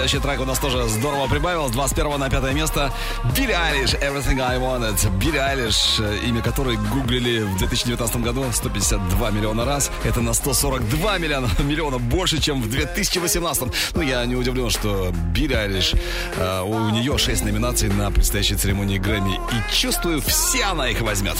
Следующий 0.00 0.26
трек 0.26 0.40
у 0.40 0.46
нас 0.46 0.58
тоже 0.58 0.88
здорово 0.88 1.28
прибавил. 1.28 1.68
С 1.68 1.72
21 1.72 2.18
на 2.18 2.30
5 2.30 2.54
место 2.54 2.90
Билли 3.36 3.52
Айлиш, 3.52 3.92
Everything 3.92 4.40
I 4.40 4.56
Wanted. 4.56 5.18
Билли 5.18 5.36
Айлиш, 5.36 5.98
э, 5.98 6.20
имя 6.24 6.40
которой 6.40 6.78
гуглили 6.78 7.42
в 7.42 7.58
2019 7.58 8.22
году 8.22 8.46
152 8.50 9.30
миллиона 9.30 9.66
раз. 9.66 9.90
Это 10.02 10.22
на 10.22 10.32
142 10.32 11.18
миллиона, 11.18 11.50
миллиона 11.58 11.98
больше, 11.98 12.40
чем 12.40 12.62
в 12.62 12.70
2018. 12.70 13.64
Ну, 13.94 14.00
я 14.00 14.24
не 14.24 14.36
удивлен, 14.36 14.70
что 14.70 15.12
Билли 15.34 15.52
Айлиш, 15.52 15.92
э, 16.38 16.62
у 16.62 16.88
нее 16.88 17.18
6 17.18 17.44
номинаций 17.44 17.90
на 17.90 18.10
предстоящей 18.10 18.54
церемонии 18.54 18.96
Грэмми. 18.96 19.34
И 19.34 19.74
чувствую, 19.74 20.22
все 20.22 20.64
она 20.64 20.88
их 20.88 21.02
возьмет. 21.02 21.36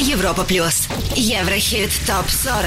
Европа 0.00 0.42
плюс. 0.42 0.88
Еврохит 1.14 1.92
топ 2.04 2.28
40. 2.28 2.66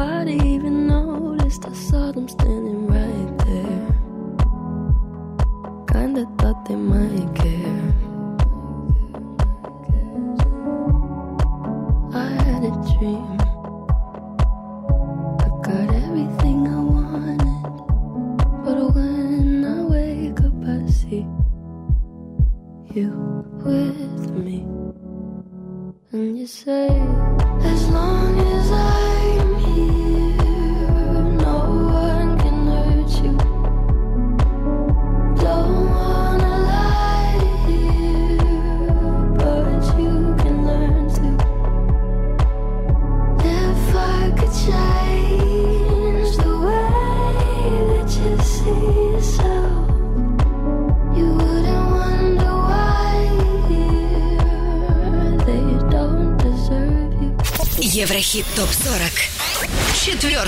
Nobody 0.00 0.36
even 0.48 0.86
noticed. 0.86 1.66
I 1.66 1.74
saw 1.74 2.10
them 2.10 2.26
standing 2.26 2.86
right 2.86 3.38
there. 3.44 3.86
Kinda 5.92 6.24
thought 6.38 6.64
they 6.66 6.74
might 6.74 7.34
care. 7.34 7.79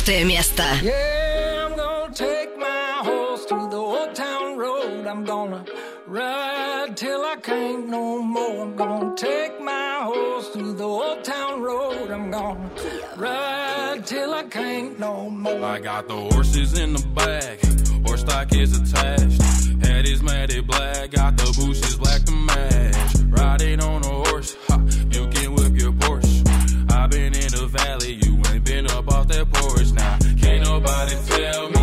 Четвертое 0.01 0.23
место. 0.23 0.63
Yeah, 0.81 1.67
I'm 1.67 1.75
gonna 1.75 2.11
take 2.11 2.57
my 2.57 3.03
horse 3.03 3.45
to 3.45 3.69
the 3.69 3.77
old 3.77 4.15
town 4.15 4.57
road. 4.57 5.05
I'm 5.05 5.23
gonna 5.23 5.63
ride 6.07 6.95
till 6.95 7.21
I 7.23 7.35
can't 7.43 7.87
no 7.87 8.19
more. 8.23 8.63
I'm 8.63 8.75
gonna 8.75 9.13
take 9.15 9.61
my 9.61 9.99
horse 10.01 10.49
to 10.53 10.73
the 10.73 10.83
old 10.83 11.23
town 11.23 11.61
road. 11.61 12.09
I'm 12.09 12.31
gonna 12.31 12.67
ride 13.17 14.03
till 14.03 14.33
I 14.33 14.43
can't 14.49 14.97
no 14.97 15.29
more. 15.29 15.63
I 15.63 15.79
got 15.79 16.07
the 16.07 16.15
horses 16.15 16.79
in 16.79 16.93
the 16.93 17.05
back, 17.13 17.59
horse 18.03 18.21
stock 18.21 18.51
is 18.55 18.75
attached. 18.81 19.39
Head 19.85 20.07
is 20.07 20.23
matted 20.23 20.65
black, 20.65 21.11
got 21.11 21.37
the 21.37 21.53
bushes 21.55 21.95
black 21.97 22.23
to 22.23 22.31
match. 22.31 22.95
Riding 23.29 23.79
on 23.81 24.03
a 24.03 24.07
horse, 24.07 24.30
Now, 29.92 30.18
can't 30.40 30.64
nobody 30.64 31.14
tell 31.26 31.70
me 31.70 31.81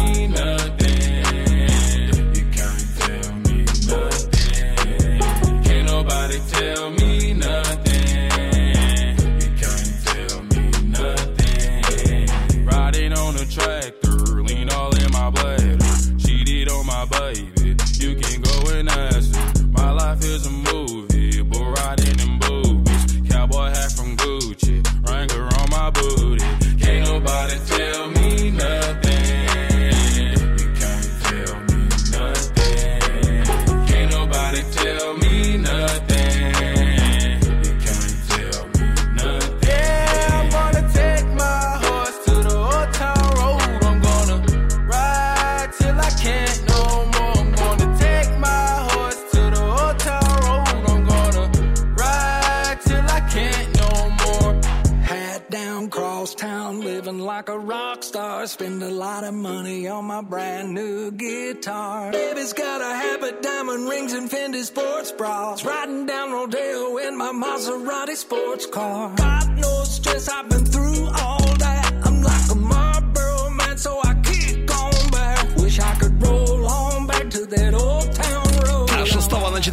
guitar. 61.54 62.12
Baby's 62.12 62.54
got 62.54 62.82
a 62.82 62.96
habit, 62.96 63.42
diamond 63.42 63.90
rings, 63.90 64.14
and 64.14 64.30
Fendi 64.30 64.64
sports 64.64 65.12
bras. 65.12 65.66
Riding 65.66 66.06
down 66.06 66.32
Rodeo 66.32 66.98
in 66.98 67.18
my 67.18 67.32
Maserati 67.32 68.16
sports 68.16 68.66
car. 68.66 69.16
Got 69.16 69.50
no 69.58 69.84
stress, 69.84 70.30
I've 70.30 70.50
been 70.50 70.66
through 70.66 71.08
all 71.08 71.48
that. 71.66 71.94
I'm 72.06 72.22
like 72.22 72.52
a 72.52 72.56
Marlboro 72.56 73.50
man, 73.52 73.78
so 73.78 74.00
I 74.04 74.14
keep 74.30 74.68
going 74.68 75.10
back. 75.12 75.56
Wish 75.58 75.80
I 75.80 75.96
could 75.96 76.22
roll 76.22 76.68
on 76.68 77.08
back 77.08 77.30
to 77.32 77.46
that 77.46 77.74
old 77.74 77.99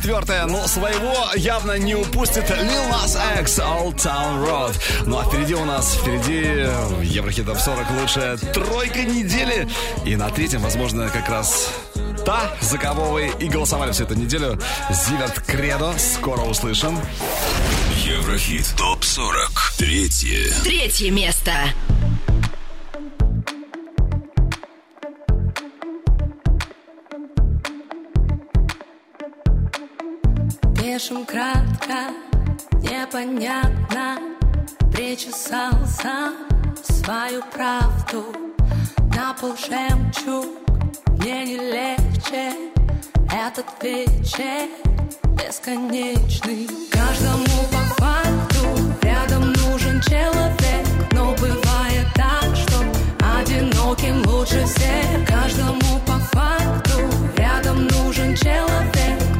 четвертое, 0.07 0.47
но 0.47 0.69
своего 0.69 1.33
явно 1.35 1.77
не 1.79 1.97
упустит 1.97 2.49
Lil 2.49 2.91
Nas 2.93 3.41
X 3.41 3.59
Old 3.59 3.97
Town 3.97 4.47
Road. 4.47 4.81
Ну 5.05 5.19
а 5.19 5.25
впереди 5.25 5.55
у 5.55 5.65
нас, 5.65 5.97
впереди 5.97 6.65
в 6.95 7.01
Еврохит 7.01 7.47
Топ 7.47 7.59
40 7.59 7.91
лучшая 8.01 8.37
тройка 8.37 9.03
недели. 9.03 9.69
И 10.05 10.15
на 10.15 10.31
третьем, 10.31 10.61
возможно, 10.61 11.09
как 11.09 11.29
раз 11.29 11.71
та, 12.25 12.53
за 12.61 12.79
кого 12.79 13.15
вы 13.15 13.33
и 13.41 13.49
голосовали 13.49 13.91
всю 13.91 14.05
эту 14.05 14.15
неделю. 14.15 14.61
Зиверт 14.91 15.41
Кредо. 15.41 15.93
Скоро 15.99 16.43
услышим. 16.43 17.01
Еврохит 18.05 18.75
топ 18.79 19.03
40. 19.03 19.51
Третье. 19.77 20.53
Третье 20.63 21.11
место. 21.11 21.53
Пишем 30.97 31.27
кратко, 31.27 32.15
непонятно 32.81 34.19
Причесал 34.95 35.73
сам 35.87 36.37
свою 36.83 37.43
правду. 37.53 38.25
Пол 39.39 39.55
жемчуг 39.59 40.47
Мне 41.19 41.45
не 41.45 41.57
легче 41.57 42.51
Этот 43.31 43.67
вечер 43.83 44.71
бесконечный. 45.37 46.67
Каждому 46.91 47.45
по 47.71 48.03
факту 48.03 48.67
Рядом 49.03 49.53
нужен 49.53 50.01
человек 50.01 50.87
Но 51.13 51.35
бывает 51.35 52.07
так, 52.15 52.57
что 52.57 52.83
Одиноким 53.39 54.27
лучше 54.27 54.65
всех. 54.65 55.29
Каждому 55.29 56.01
по 56.07 56.19
факту 56.35 57.01
Рядом 57.37 57.87
нужен 57.87 58.35
человек 58.35 59.36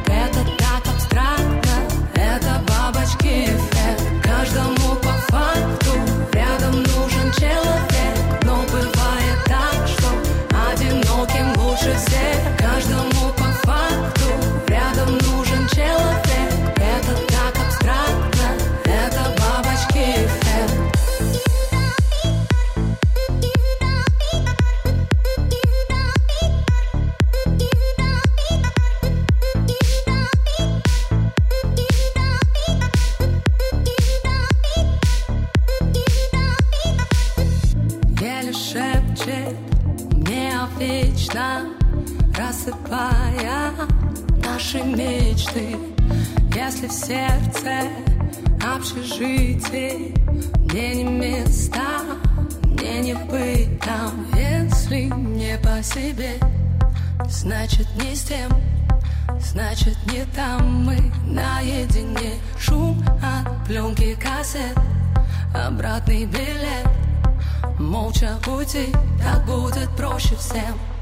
Уйти, 68.77 68.91
так 69.23 69.45
будет 69.45 69.89
проще 69.97 70.35
всем 70.35 70.96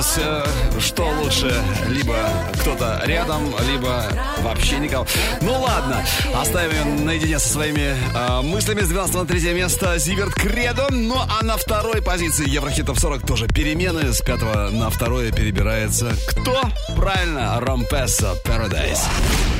запуталась, 0.00 0.18
э, 0.18 0.80
что 0.80 1.08
лучше. 1.20 1.62
Либо 1.88 2.16
кто-то 2.60 3.02
рядом, 3.04 3.54
либо 3.70 4.04
вообще 4.42 4.78
никого. 4.78 5.06
Ну 5.40 5.60
ладно, 5.60 6.04
оставим 6.34 6.70
ее 6.70 6.84
наедине 7.04 7.38
со 7.38 7.48
своими 7.48 7.96
э, 8.14 8.42
мыслями. 8.42 8.80
С 8.80 8.88
12 8.88 9.14
на 9.14 9.26
3 9.26 9.52
место 9.52 9.98
Зиверт 9.98 10.34
Кредо. 10.34 10.86
Ну 10.90 11.16
а 11.18 11.44
на 11.44 11.56
второй 11.56 12.02
позиции 12.02 12.48
Еврохитов 12.48 12.98
40 12.98 13.26
тоже 13.26 13.46
перемены. 13.46 14.12
С 14.12 14.20
5 14.20 14.72
на 14.72 14.90
второе 14.90 15.32
перебирается 15.32 16.12
кто? 16.28 16.60
Правильно, 16.96 17.60
Ромпеса 17.60 18.34
Paradise. 18.44 19.00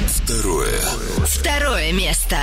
Второе. 0.08 0.80
Второе 1.26 1.92
место. 1.92 2.36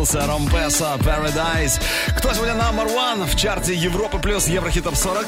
получился 0.00 0.26
Ромпеса 0.26 0.96
Paradise. 1.00 1.80
Кто 2.16 2.32
сегодня 2.32 2.54
номер 2.54 2.86
one 2.86 3.26
в 3.26 3.36
чарте 3.36 3.74
Европы 3.74 4.18
плюс 4.18 4.48
Еврохит 4.48 4.84
Топ 4.84 4.96
40? 4.96 5.26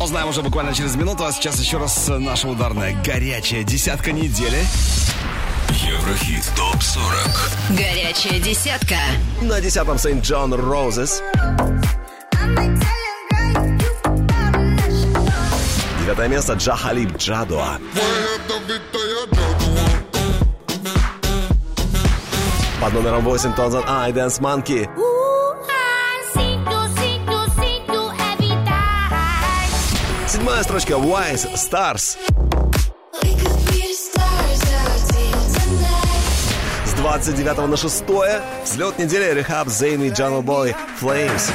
Узнаем 0.00 0.28
уже 0.28 0.42
буквально 0.42 0.74
через 0.74 0.96
минуту, 0.96 1.24
а 1.24 1.32
сейчас 1.32 1.58
еще 1.58 1.78
раз 1.78 2.10
э, 2.10 2.18
наша 2.18 2.48
ударная 2.48 2.94
горячая 3.02 3.64
десятка 3.64 4.12
недели. 4.12 4.58
Еврохит 5.70 6.44
ТОП 6.54 6.82
40 6.82 7.50
Горячая 7.70 8.38
десятка 8.40 8.96
На 9.40 9.58
десятом 9.60 9.98
SAINt 9.98 10.22
JHN 10.22 10.52
Roses 10.52 11.22
Девятое 16.02 16.28
место 16.28 16.52
Jah 16.52 16.73
Khalib 16.73 17.16
Джадуа 17.16 17.78
Под 22.82 22.94
номером 22.94 23.22
8 23.22 23.54
Тонзан 23.54 23.84
Ай 23.86 24.10
Dance 24.10 24.40
Monkey. 24.40 24.90
Седьмая 30.26 30.64
строчка 30.64 30.94
Wise 30.94 31.54
Stars. 31.54 32.16
С 36.84 36.92
29 36.94 37.68
на 37.68 37.76
6 37.76 38.04
взлет 38.64 38.98
недели 38.98 39.32
Рехаб, 39.32 39.68
Зейн 39.68 40.02
и 40.02 40.10
Джанл 40.10 40.42
Бой 40.42 40.74
Flames. 41.00 41.52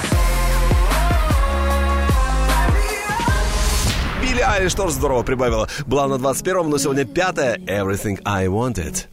Билли 4.22 4.40
Айлиш 4.40 4.74
тоже 4.76 4.94
здорово 4.94 5.24
прибавила. 5.24 5.68
Была 5.86 6.08
на 6.08 6.14
21-м, 6.14 6.70
но 6.70 6.78
сегодня 6.78 7.04
пятая 7.04 7.58
Everything 7.58 8.18
I 8.24 8.48
Wanted. 8.48 9.08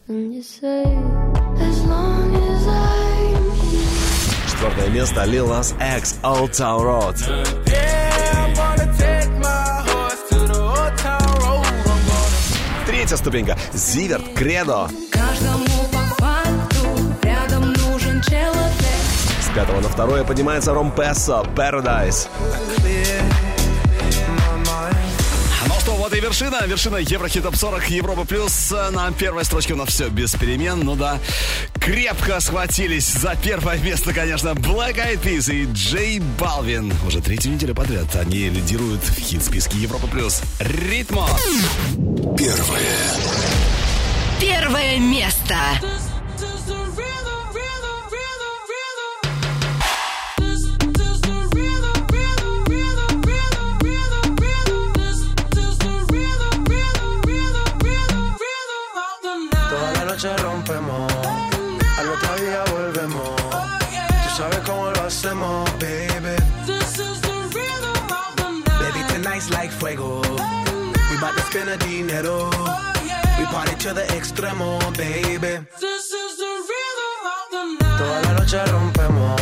Четвертое 4.65 4.89
место 4.89 5.25
Lil 5.25 5.47
Nas 5.47 5.75
X 5.99 6.17
Old 6.23 6.53
Town 6.53 6.81
Road. 6.81 7.19
Третья 12.87 13.17
ступенька 13.17 13.59
Зиверт 13.75 14.25
Кредо. 14.35 14.89
С 19.43 19.55
пятого 19.55 19.83
на 19.83 19.89
второе 19.91 20.25
поднимается 20.25 20.73
Ром 20.73 20.91
Пессо 20.93 21.47
Paradise. 21.55 22.29
Ну 25.67 25.75
что, 25.81 25.93
вот 25.93 26.15
и 26.15 26.21
вершина. 26.21 26.65
Вершина 26.67 26.97
Еврохит 26.97 27.43
Топ 27.43 27.57
40 27.57 27.91
Европа 27.91 28.25
Плюс. 28.25 28.75
На 28.93 29.13
первой 29.13 29.45
строчке 29.45 29.75
у 29.75 29.77
нас 29.77 29.91
все 29.91 30.09
без 30.09 30.35
перемен. 30.35 30.81
Ну 30.81 30.97
да, 30.97 31.19
крепко 31.85 32.41
схватились 32.41 33.13
за 33.13 33.37
первое 33.37 33.79
место, 33.79 34.15
конечно, 34.15 34.49
Black 34.49 34.97
Eyed 34.97 35.21
Peas 35.23 35.53
и 35.53 35.71
Джей 35.71 36.19
Балвин. 36.39 36.93
Уже 37.07 37.21
третью 37.21 37.53
неделю 37.53 37.75
подряд 37.75 38.15
они 38.17 38.49
лидируют 38.49 39.03
в 39.03 39.21
хит-списке 39.21 39.77
Европа 39.79 40.07
Плюс. 40.07 40.41
Ритмо. 40.59 41.29
Первое. 42.39 42.81
Первое 44.41 44.99
место. 44.99 45.57
Toda 59.75 59.91
la 59.93 60.05
noche 60.05 60.37
rompemos, 60.37 60.94
fuego. 69.95 70.21
We 71.11 71.17
bout 71.21 71.35
to 71.37 71.43
spend 71.43 71.69
a 71.71 71.77
dinero. 71.77 72.51
We 73.39 73.45
party 73.47 73.75
to 73.77 73.95
the 73.95 74.05
extremo, 74.17 74.79
baby. 74.97 75.67
Toda 77.99 78.23
la 78.23 78.33
noche 78.33 78.65
rompemos, 78.67 79.41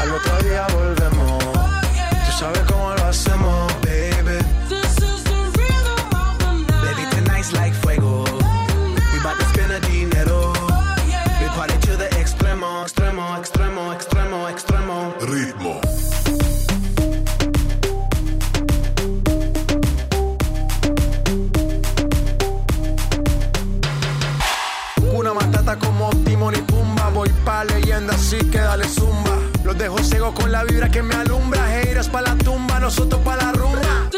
al 0.00 0.10
otro 0.12 0.42
día 0.42 0.66
volvemos. 0.72 1.44
Tú 2.26 2.32
sabes 2.38 2.67
Los 29.78 29.86
dejo 29.86 30.02
ciego 30.02 30.34
con 30.34 30.50
la 30.50 30.64
vibra 30.64 30.90
que 30.90 31.02
me 31.04 31.14
alumbra. 31.14 31.80
Heiras 31.80 32.08
pa' 32.08 32.20
la 32.20 32.34
tumba, 32.34 32.80
nosotros 32.80 33.20
pa' 33.22 33.36
la 33.36 33.52
rumba. 33.52 34.10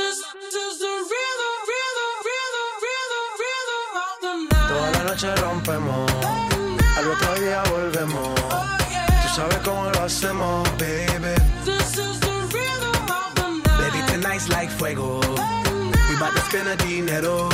Toda 4.68 4.90
la 4.92 5.04
noche 5.04 5.36
rompemos, 5.36 6.10
al 6.96 7.08
otro 7.10 7.34
día 7.34 7.62
volvemos. 7.70 8.34
Tú 9.22 9.28
sabes 9.36 9.58
cómo 9.62 9.90
lo 9.90 10.02
hacemos, 10.02 10.66
baby. 10.78 11.34
Baby, 13.76 14.00
tonight's 14.06 14.48
like 14.48 14.70
fuego. 14.78 15.20
We 16.08 16.16
bout 16.18 16.34
to 16.36 16.40
spend 16.48 16.68
a 16.68 16.76
dinero. 16.76 17.50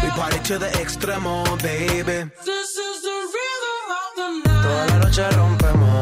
We 0.00 0.10
party 0.10 0.38
to 0.44 0.58
the 0.58 0.70
extremo, 0.80 1.42
baby. 1.60 2.30
Toda 4.44 4.86
la 4.86 4.98
noche 4.98 5.28
rompemos, 5.30 5.95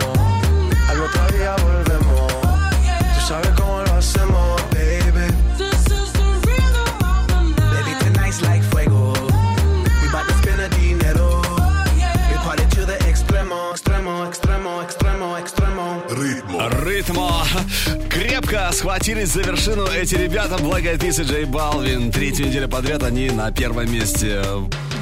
Ithamar. 17.06 18.03
Крепко 18.14 18.70
схватились 18.72 19.30
за 19.30 19.42
вершину 19.42 19.86
эти 19.86 20.14
ребята. 20.14 20.54
Black 20.54 20.84
Eyed 20.84 21.24
Джей 21.24 21.44
Балвин. 21.46 22.12
Третью 22.12 22.46
неделю 22.46 22.68
подряд 22.68 23.02
они 23.02 23.28
на 23.30 23.50
первом 23.50 23.92
месте. 23.92 24.40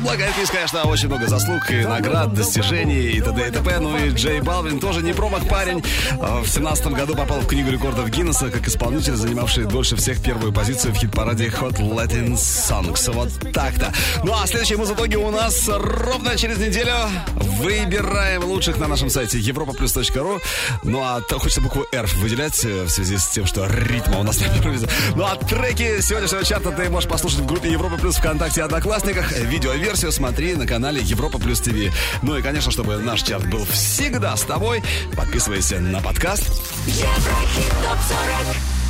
Black 0.03 0.19
конечно, 0.51 0.83
очень 0.83 1.07
много 1.07 1.29
заслуг 1.29 1.71
и 1.71 1.85
наград, 1.85 2.35
достижений 2.35 3.13
и 3.13 3.21
т.д. 3.21 3.49
и 3.49 3.51
т.п. 3.53 3.79
Ну 3.79 3.97
и 3.97 4.11
Джей 4.11 4.41
Балвин 4.41 4.81
тоже 4.81 5.01
не 5.01 5.13
промах 5.13 5.47
парень. 5.47 5.81
В 6.19 6.47
семнадцатом 6.49 6.95
году 6.95 7.15
попал 7.15 7.41
в 7.41 7.47
Книгу 7.47 7.71
рекордов 7.71 8.11
Гиннесса 8.11 8.51
как 8.51 8.67
исполнитель, 8.67 9.15
занимавший 9.15 9.65
дольше 9.65 9.95
всех 9.95 10.21
первую 10.21 10.53
позицию 10.53 10.93
в 10.93 10.97
хит-параде 10.97 11.49
Hot 11.49 11.79
Latin 11.79 12.33
Songs. 12.33 13.13
Вот 13.13 13.29
так-то. 13.53 13.93
Ну 14.25 14.35
а 14.35 14.45
следующий 14.47 14.75
музытоги 14.75 15.15
у 15.15 15.31
нас 15.31 15.69
ровно 15.69 16.37
через 16.37 16.59
неделю. 16.59 16.95
Выбираем 17.37 18.45
лучших 18.45 18.79
на 18.79 18.89
нашем 18.89 19.09
сайте 19.09 19.39
europaplus.ru. 19.39 20.41
Ну 20.83 21.01
а 21.01 21.21
то 21.21 21.39
хочется 21.39 21.61
букву 21.61 21.87
R 21.93 22.07
выделять 22.17 22.65
э, 22.65 22.87
в 22.87 22.91
связи 23.05 23.21
с 23.21 23.27
тем, 23.29 23.47
что 23.47 23.67
ритма 23.67 24.19
у 24.19 24.23
нас 24.23 24.41
на 24.41 24.45
месте. 24.69 24.89
Ну 25.17 25.25
а 25.25 25.37
треки 25.37 26.01
сегодняшнего 26.01 26.45
чарта 26.45 26.71
ты 26.71 26.89
можешь 26.89 27.09
послушать 27.09 27.41
в 27.41 27.47
группе 27.47 27.71
Европа 27.71 27.97
Плюс 27.97 28.17
ВКонтакте 28.17 28.63
Одноклассниках. 28.63 29.33
Видеоверсию 29.33 30.13
смотри 30.13 30.55
на 30.55 30.67
канале 30.67 31.01
Европа 31.03 31.39
Плюс 31.39 31.61
ТВ. 31.61 31.93
Ну 32.23 32.37
и, 32.37 32.43
конечно, 32.43 32.71
чтобы 32.71 32.99
наш 32.99 33.23
чарт 33.23 33.49
был 33.51 33.65
всегда 33.67 34.37
с 34.37 34.43
тобой, 34.43 34.83
подписывайся 35.17 35.81
на 35.81 36.01
подкаст. 36.01 36.49
Еврохит 36.87 37.71
топ 37.83 37.99
40 38.09 38.82